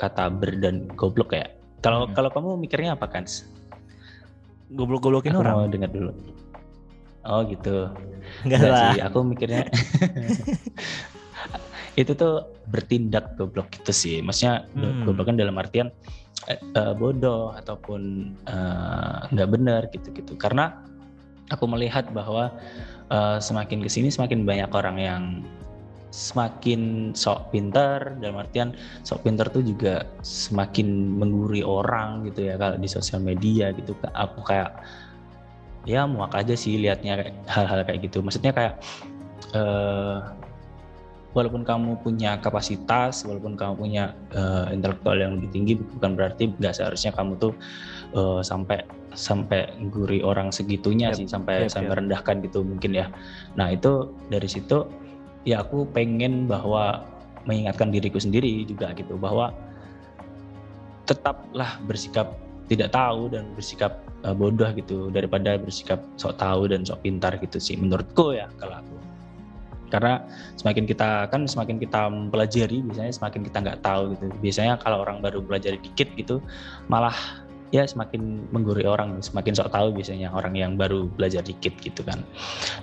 kata 0.00 0.32
ber 0.32 0.56
dan 0.58 0.88
goblok 0.96 1.36
ya 1.36 1.46
kalau 1.80 2.08
Hmm. 2.08 2.14
kalau 2.16 2.30
kamu 2.32 2.48
mikirnya 2.60 2.96
apa 2.96 3.08
kan 3.08 3.24
goblok-goblokin 4.70 5.34
Aku 5.34 5.42
orang 5.42 5.54
mau 5.56 5.66
dengar 5.66 5.90
dulu. 5.90 6.12
Oh 7.26 7.42
gitu. 7.44 7.90
nggak 8.46 8.60
Enggak 8.60 8.70
lah 8.70 8.80
sih, 8.94 9.00
aku 9.02 9.18
mikirnya 9.26 9.66
itu 12.00 12.12
tuh 12.14 12.46
bertindak 12.70 13.34
goblok 13.36 13.68
gitu 13.74 13.92
sih. 13.92 14.16
Maksudnya 14.22 14.64
Hmm. 14.72 15.04
goblok 15.04 15.28
kan 15.32 15.36
dalam 15.36 15.58
artian 15.58 15.90
eh, 16.48 16.94
bodoh 16.96 17.52
ataupun 17.56 18.32
eh, 18.48 19.18
nggak 19.32 19.48
benar 19.50 19.82
gitu-gitu. 19.92 20.38
Karena 20.40 20.72
aku 21.52 21.66
melihat 21.68 22.08
bahwa 22.14 22.54
eh, 23.10 23.38
semakin 23.42 23.82
ke 23.84 23.90
sini 23.90 24.08
semakin 24.08 24.46
banyak 24.46 24.70
orang 24.72 24.96
yang 24.96 25.24
semakin 26.10 27.14
sok 27.14 27.54
pintar 27.54 28.18
dalam 28.18 28.42
artian 28.42 28.74
sok 29.06 29.22
pintar 29.22 29.46
tuh 29.46 29.62
juga 29.62 30.02
semakin 30.26 31.14
mengguri 31.16 31.62
orang 31.62 32.26
gitu 32.26 32.50
ya 32.50 32.58
kalau 32.58 32.76
di 32.82 32.90
sosial 32.90 33.22
media 33.22 33.70
gitu 33.70 33.94
aku 34.10 34.42
kayak 34.42 34.74
ya 35.86 36.04
muak 36.10 36.34
aja 36.34 36.58
sih 36.58 36.82
liatnya 36.82 37.30
hal-hal 37.46 37.86
kayak 37.86 38.10
gitu 38.10 38.26
maksudnya 38.26 38.50
kayak 38.50 38.74
uh, 39.54 40.34
walaupun 41.30 41.62
kamu 41.62 42.02
punya 42.02 42.42
kapasitas 42.42 43.22
walaupun 43.22 43.54
kamu 43.54 43.74
punya 43.78 44.04
uh, 44.34 44.66
intelektual 44.74 45.14
yang 45.14 45.38
lebih 45.38 45.50
tinggi 45.54 45.72
bukan 45.78 46.18
berarti 46.18 46.50
nggak 46.58 46.74
seharusnya 46.74 47.14
kamu 47.14 47.38
tuh 47.38 47.52
uh, 48.18 48.42
sampai 48.42 48.82
sampai 49.14 49.70
guri 49.90 50.22
orang 50.22 50.50
segitunya 50.50 51.10
yep, 51.10 51.18
sih 51.18 51.26
sampai 51.30 51.66
yep, 51.66 51.70
sampai 51.70 51.90
yep. 51.94 51.98
rendahkan 52.02 52.36
gitu 52.42 52.66
mungkin 52.66 52.94
ya 52.94 53.06
nah 53.54 53.70
itu 53.70 54.10
dari 54.30 54.46
situ 54.50 54.86
ya 55.46 55.62
aku 55.62 55.86
pengen 55.90 56.50
bahwa 56.50 57.06
mengingatkan 57.46 57.94
diriku 57.94 58.20
sendiri 58.20 58.66
juga 58.66 58.92
gitu 58.98 59.16
bahwa 59.16 59.54
tetaplah 61.08 61.80
bersikap 61.86 62.36
tidak 62.70 62.94
tahu 62.94 63.26
dan 63.26 63.50
bersikap 63.58 63.98
uh, 64.22 64.34
bodoh 64.36 64.70
gitu 64.78 65.10
daripada 65.10 65.58
bersikap 65.58 65.98
sok 66.14 66.38
tahu 66.38 66.70
dan 66.70 66.86
sok 66.86 67.02
pintar 67.02 67.34
gitu 67.42 67.58
sih 67.58 67.74
menurutku 67.74 68.36
ya 68.36 68.46
kalau 68.62 68.78
aku 68.78 68.99
karena 69.90 70.22
semakin 70.56 70.86
kita 70.86 71.26
kan 71.28 71.44
semakin 71.44 71.76
kita 71.82 72.08
mempelajari 72.08 72.80
biasanya 72.86 73.12
semakin 73.12 73.40
kita 73.44 73.58
nggak 73.60 73.80
tahu 73.82 74.14
gitu. 74.16 74.26
Biasanya 74.40 74.78
kalau 74.78 75.02
orang 75.02 75.18
baru 75.20 75.42
belajar 75.42 75.74
dikit 75.76 76.08
gitu 76.14 76.38
malah 76.86 77.14
ya 77.70 77.86
semakin 77.86 78.50
menggurui 78.50 78.82
orang 78.82 79.22
semakin 79.22 79.54
sok 79.54 79.70
tahu 79.70 79.94
biasanya 79.94 80.34
orang 80.34 80.54
yang 80.58 80.74
baru 80.74 81.06
belajar 81.06 81.42
dikit 81.42 81.74
gitu 81.82 82.02
kan. 82.02 82.22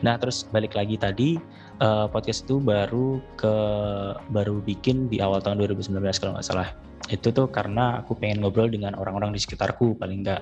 Nah 0.04 0.16
terus 0.16 0.48
balik 0.48 0.76
lagi 0.76 0.96
tadi 0.96 1.36
uh, 1.84 2.08
podcast 2.08 2.48
itu 2.48 2.60
baru 2.64 3.20
ke 3.36 3.56
baru 4.32 4.64
bikin 4.64 5.12
di 5.12 5.20
awal 5.20 5.44
tahun 5.44 5.60
2019 5.60 5.92
kalau 6.24 6.36
nggak 6.40 6.48
salah. 6.48 6.70
Itu 7.08 7.32
tuh 7.32 7.48
karena 7.52 8.04
aku 8.04 8.16
pengen 8.20 8.44
ngobrol 8.44 8.72
dengan 8.72 8.96
orang-orang 8.96 9.36
di 9.36 9.40
sekitarku 9.40 9.96
paling 10.00 10.24
nggak 10.24 10.42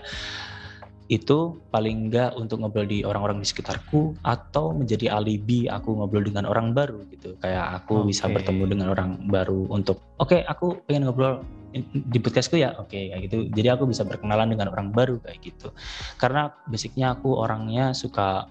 itu 1.06 1.62
paling 1.70 2.10
enggak 2.10 2.34
untuk 2.34 2.66
ngobrol 2.66 2.90
di 2.90 3.06
orang-orang 3.06 3.38
di 3.38 3.46
sekitarku 3.46 4.18
atau 4.26 4.74
menjadi 4.74 5.14
alibi 5.14 5.70
aku 5.70 5.94
ngobrol 5.94 6.26
dengan 6.26 6.50
orang 6.50 6.74
baru 6.74 7.06
gitu. 7.14 7.38
Kayak 7.46 7.84
aku 7.84 8.02
okay. 8.02 8.08
bisa 8.10 8.26
bertemu 8.26 8.64
dengan 8.66 8.88
orang 8.90 9.22
baru 9.30 9.70
untuk 9.70 10.02
oke 10.18 10.34
okay, 10.34 10.42
aku 10.50 10.82
pengen 10.90 11.06
ngobrol 11.06 11.46
di 11.94 12.18
podcastku 12.18 12.58
ya. 12.58 12.74
Oke 12.82 12.98
okay, 12.98 13.04
kayak 13.14 13.22
gitu. 13.30 13.38
Jadi 13.54 13.68
aku 13.70 13.86
bisa 13.86 14.02
berkenalan 14.02 14.50
dengan 14.50 14.74
orang 14.74 14.90
baru 14.90 15.22
kayak 15.22 15.46
gitu. 15.46 15.70
Karena 16.18 16.50
basicnya 16.66 17.14
aku 17.14 17.38
orangnya 17.38 17.94
suka 17.94 18.50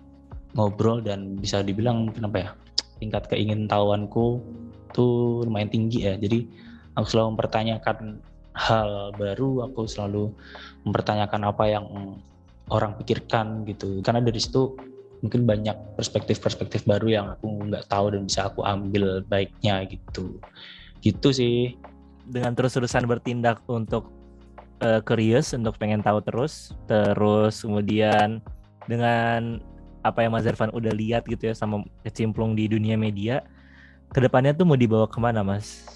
ngobrol 0.54 1.02
dan 1.02 1.34
bisa 1.42 1.58
dibilang 1.58 2.14
kenapa 2.14 2.36
ya 2.38 2.50
tingkat 3.02 3.26
keingin 3.26 3.66
tahuanku 3.66 4.38
tuh 4.94 5.42
lumayan 5.42 5.74
tinggi 5.74 6.06
ya. 6.06 6.14
Jadi 6.14 6.46
aku 6.94 7.06
selalu 7.10 7.34
mempertanyakan 7.34 8.22
hal 8.54 9.10
baru 9.18 9.66
aku 9.66 9.90
selalu 9.90 10.30
mempertanyakan 10.86 11.42
apa 11.50 11.64
yang 11.66 11.86
orang 12.72 12.96
pikirkan 13.00 13.66
gitu. 13.68 14.00
Karena 14.00 14.24
dari 14.24 14.40
situ 14.40 14.76
mungkin 15.24 15.48
banyak 15.48 15.96
perspektif-perspektif 15.96 16.84
baru 16.84 17.08
yang 17.08 17.26
aku 17.32 17.48
nggak 17.72 17.88
tahu 17.88 18.12
dan 18.12 18.28
bisa 18.28 18.48
aku 18.48 18.60
ambil 18.64 19.24
baiknya 19.26 19.84
gitu. 19.88 20.36
Gitu 21.00 21.28
sih. 21.32 21.76
Dengan 22.24 22.56
terus-terusan 22.56 23.04
bertindak 23.04 23.60
untuk 23.68 24.08
uh, 24.80 25.00
curious 25.04 25.52
untuk 25.52 25.76
pengen 25.76 26.00
tahu 26.00 26.24
terus 26.24 26.72
terus 26.88 27.60
kemudian 27.60 28.40
dengan 28.88 29.60
apa 30.04 30.20
yang 30.20 30.36
Mas 30.36 30.44
Zervan 30.44 30.72
udah 30.72 30.92
lihat 30.92 31.24
gitu 31.24 31.48
ya 31.48 31.54
sama 31.56 31.84
kecimplung 32.04 32.52
di 32.52 32.68
dunia 32.68 32.96
media 32.96 33.40
ke 34.12 34.20
depannya 34.20 34.52
tuh 34.52 34.68
mau 34.68 34.76
dibawa 34.76 35.08
ke 35.08 35.16
mana 35.16 35.40
Mas? 35.40 35.88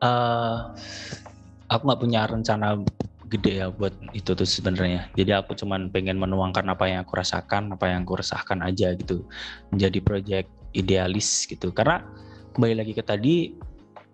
Uh, 0.00 0.72
aku 1.68 1.82
nggak 1.88 2.00
punya 2.00 2.20
rencana 2.28 2.80
gede 3.30 3.62
ya 3.62 3.70
buat 3.70 3.94
itu 4.10 4.34
tuh 4.34 4.48
sebenarnya. 4.48 5.14
Jadi 5.14 5.30
aku 5.30 5.54
cuman 5.54 5.94
pengen 5.94 6.18
menuangkan 6.18 6.66
apa 6.66 6.90
yang 6.90 7.06
aku 7.06 7.14
rasakan, 7.14 7.78
apa 7.78 7.94
yang 7.94 8.02
aku 8.02 8.18
resahkan 8.18 8.58
aja 8.66 8.90
gitu. 8.98 9.22
Menjadi 9.70 9.98
project 10.02 10.48
idealis 10.74 11.46
gitu. 11.46 11.70
Karena 11.70 12.02
kembali 12.50 12.74
lagi 12.82 12.92
ke 12.92 13.06
tadi 13.06 13.54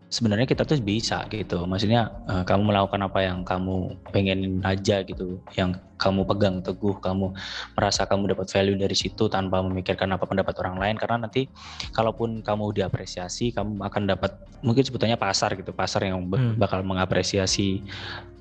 sebenarnya 0.07 0.47
kita 0.47 0.62
tuh 0.62 0.79
bisa 0.79 1.27
gitu. 1.31 1.66
Maksudnya 1.66 2.11
uh, 2.31 2.42
kamu 2.47 2.71
melakukan 2.71 3.03
apa 3.07 3.21
yang 3.27 3.42
kamu 3.42 3.99
pengen 4.14 4.62
aja 4.62 5.03
gitu 5.03 5.42
yang 5.59 5.75
kamu 5.97 6.29
pegang 6.29 6.61
teguh 6.61 7.01
kamu 7.01 7.33
merasa 7.73 8.05
kamu 8.05 8.37
dapat 8.37 8.47
value 8.53 8.77
dari 8.77 8.92
situ 8.92 9.27
tanpa 9.33 9.64
memikirkan 9.64 10.14
apa 10.14 10.25
pendapat 10.29 10.55
orang 10.62 10.77
lain. 10.79 10.97
Karena 10.97 11.27
nanti 11.27 11.51
kalaupun 11.90 12.40
kamu 12.47 12.77
diapresiasi 12.77 13.51
kamu 13.51 13.83
akan 13.83 14.03
dapat 14.07 14.38
mungkin 14.62 14.87
sebetulnya 14.87 15.19
pasar 15.19 15.59
gitu 15.59 15.75
pasar 15.75 16.07
yang 16.07 16.27
hmm. 16.31 16.61
bakal 16.61 16.87
mengapresiasi 16.87 17.83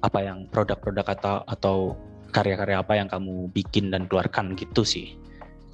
apa 0.06 0.22
yang 0.22 0.46
produk-produk 0.54 1.06
atau 1.18 1.36
atau 1.50 1.78
karya-karya 2.30 2.84
apa 2.84 2.94
yang 3.00 3.08
kamu 3.08 3.48
bikin 3.56 3.90
dan 3.90 4.06
keluarkan 4.06 4.54
gitu 4.54 4.86
sih 4.86 5.16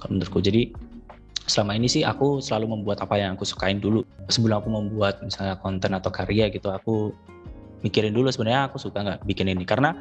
menurutku. 0.08 0.40
Jadi 0.42 0.91
selama 1.46 1.74
ini 1.74 1.88
sih 1.90 2.02
aku 2.06 2.38
selalu 2.38 2.78
membuat 2.78 3.02
apa 3.02 3.18
yang 3.18 3.34
aku 3.34 3.46
sukain 3.46 3.82
dulu. 3.82 4.06
Sebelum 4.30 4.62
aku 4.62 4.68
membuat 4.70 5.22
misalnya 5.22 5.58
konten 5.58 5.92
atau 5.94 6.10
karya 6.12 6.48
gitu 6.50 6.70
aku 6.70 7.10
mikirin 7.82 8.14
dulu 8.14 8.30
sebenarnya 8.30 8.70
aku 8.70 8.78
suka 8.78 9.02
nggak 9.02 9.20
bikin 9.26 9.50
ini. 9.50 9.66
Karena 9.66 9.96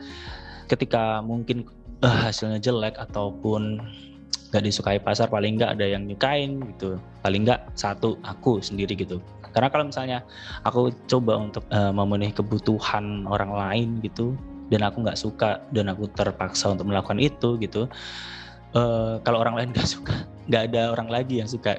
ketika 0.69 1.19
mungkin 1.25 1.65
uh, 2.05 2.29
hasilnya 2.29 2.61
jelek 2.61 2.95
ataupun 2.97 3.81
nggak 4.51 4.63
disukai 4.67 4.99
pasar 4.99 5.31
paling 5.31 5.55
nggak 5.57 5.79
ada 5.79 5.85
yang 5.87 6.05
nyukain 6.05 6.61
gitu. 6.75 7.01
Paling 7.25 7.47
nggak 7.47 7.73
satu 7.73 8.19
aku 8.21 8.61
sendiri 8.61 8.93
gitu. 8.93 9.17
Karena 9.51 9.67
kalau 9.67 9.91
misalnya 9.91 10.23
aku 10.63 10.95
coba 11.11 11.35
untuk 11.35 11.67
uh, 11.75 11.91
memenuhi 11.91 12.31
kebutuhan 12.31 13.27
orang 13.27 13.51
lain 13.51 13.89
gitu 13.99 14.31
dan 14.71 14.87
aku 14.87 15.03
nggak 15.03 15.19
suka 15.19 15.59
dan 15.75 15.91
aku 15.91 16.07
terpaksa 16.15 16.71
untuk 16.71 16.87
melakukan 16.87 17.19
itu 17.19 17.59
gitu 17.59 17.91
uh, 18.71 19.19
kalau 19.27 19.43
orang 19.43 19.59
lain 19.59 19.69
nggak 19.75 19.89
suka 19.99 20.15
nggak 20.49 20.73
ada 20.73 20.81
orang 20.93 21.09
lagi 21.11 21.41
yang 21.43 21.49
suka 21.49 21.77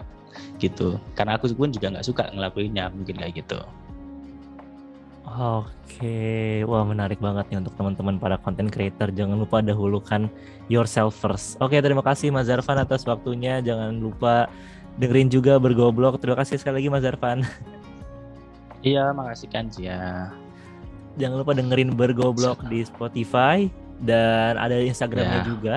gitu 0.57 0.97
karena 1.19 1.37
aku 1.37 1.51
pun 1.53 1.69
juga 1.73 1.93
nggak 1.93 2.07
suka 2.07 2.31
ngelakuinnya 2.33 2.89
mungkin 2.93 3.19
kayak 3.19 3.43
gitu 3.43 3.61
Oke, 5.33 6.61
wah 6.69 6.85
menarik 6.85 7.17
banget 7.17 7.49
nih 7.49 7.65
untuk 7.65 7.73
teman-teman 7.73 8.21
para 8.21 8.37
content 8.37 8.69
creator. 8.69 9.09
Jangan 9.09 9.41
lupa 9.41 9.65
dahulukan 9.65 10.29
yourself 10.69 11.17
first. 11.17 11.57
Oke, 11.57 11.81
terima 11.81 12.05
kasih 12.05 12.29
Mas 12.29 12.53
Zarvan 12.53 12.77
atas 12.77 13.09
waktunya. 13.09 13.65
Jangan 13.65 13.97
lupa 13.97 14.53
dengerin 15.01 15.33
juga 15.33 15.57
bergoblok. 15.57 16.21
Terima 16.21 16.37
kasih 16.37 16.61
sekali 16.61 16.85
lagi 16.85 16.89
Mas 16.93 17.05
Zarvan. 17.07 17.41
Iya, 18.83 19.15
makasih 19.15 19.47
kan 19.47 19.71
ya. 19.79 20.35
Jangan 21.15 21.39
lupa 21.39 21.55
dengerin 21.55 21.95
bergoblok 21.95 22.67
di 22.67 22.83
Spotify 22.83 23.71
dan 24.03 24.59
ada 24.59 24.75
Instagramnya 24.75 25.39
ya. 25.39 25.47
juga 25.47 25.77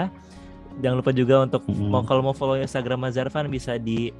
jangan 0.83 0.99
lupa 0.99 1.11
juga 1.15 1.45
untuk 1.45 1.63
mm. 1.67 1.89
mau 1.91 2.03
kalau 2.03 2.21
mau 2.25 2.35
follow 2.35 2.59
Instagram 2.59 3.07
Zarfan 3.11 3.47
bisa 3.47 3.79
di 3.79 4.11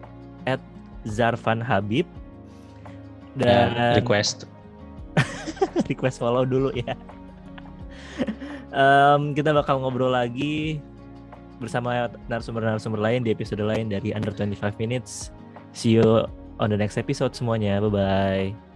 @zarfanhabib 1.06 2.08
dan 3.36 3.76
ya, 3.76 3.88
request 4.00 4.48
request 5.92 6.18
follow 6.24 6.48
dulu 6.48 6.72
ya. 6.76 6.96
um, 8.72 9.36
kita 9.36 9.52
bakal 9.52 9.84
ngobrol 9.84 10.12
lagi 10.12 10.80
bersama 11.60 12.12
narasumber-narasumber 12.28 13.00
lain 13.00 13.24
di 13.24 13.32
episode 13.32 13.64
lain 13.64 13.88
dari 13.88 14.12
Under 14.12 14.32
25 14.36 14.76
Minutes. 14.76 15.32
See 15.72 15.96
you 15.96 16.28
on 16.60 16.68
the 16.72 16.80
next 16.80 17.00
episode 17.00 17.32
semuanya. 17.36 17.80
Bye 17.80 17.92
bye. 17.92 18.75